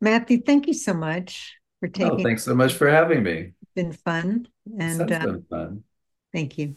[0.00, 2.20] Matthew, thank you so much for oh, taking.
[2.20, 3.52] Oh, thanks so much for having me.
[3.60, 4.46] It's been fun.
[4.78, 5.82] And uh, been fun.
[6.32, 6.76] Thank you.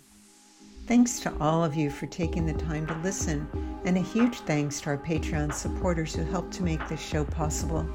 [0.87, 3.47] Thanks to all of you for taking the time to listen,
[3.85, 7.87] and a huge thanks to our Patreon supporters who helped to make this show possible.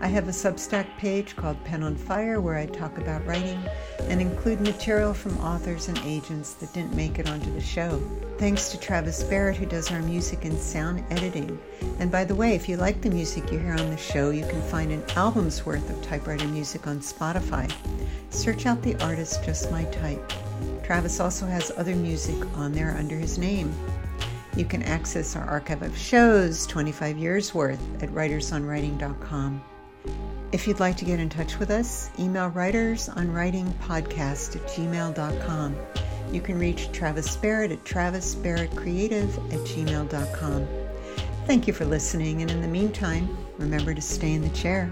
[0.00, 3.60] I have a Substack page called Pen on Fire where I talk about writing
[4.02, 8.00] and include material from authors and agents that didn't make it onto the show.
[8.38, 11.58] Thanks to Travis Barrett, who does our music and sound editing.
[11.98, 14.46] And by the way, if you like the music you hear on the show, you
[14.46, 17.68] can find an album's worth of typewriter music on Spotify.
[18.30, 20.32] Search out the artist Just My Type.
[20.84, 23.74] Travis also has other music on there under his name.
[24.54, 29.60] You can access our archive of shows, 25 years worth, at writersonwriting.com.
[30.50, 35.76] If you'd like to get in touch with us, email writersonwritingpodcast at gmail.com.
[36.32, 40.66] You can reach Travis Barrett at travisbarrettcreative at gmail.com.
[41.46, 44.90] Thank you for listening, and in the meantime, remember to stay in the chair.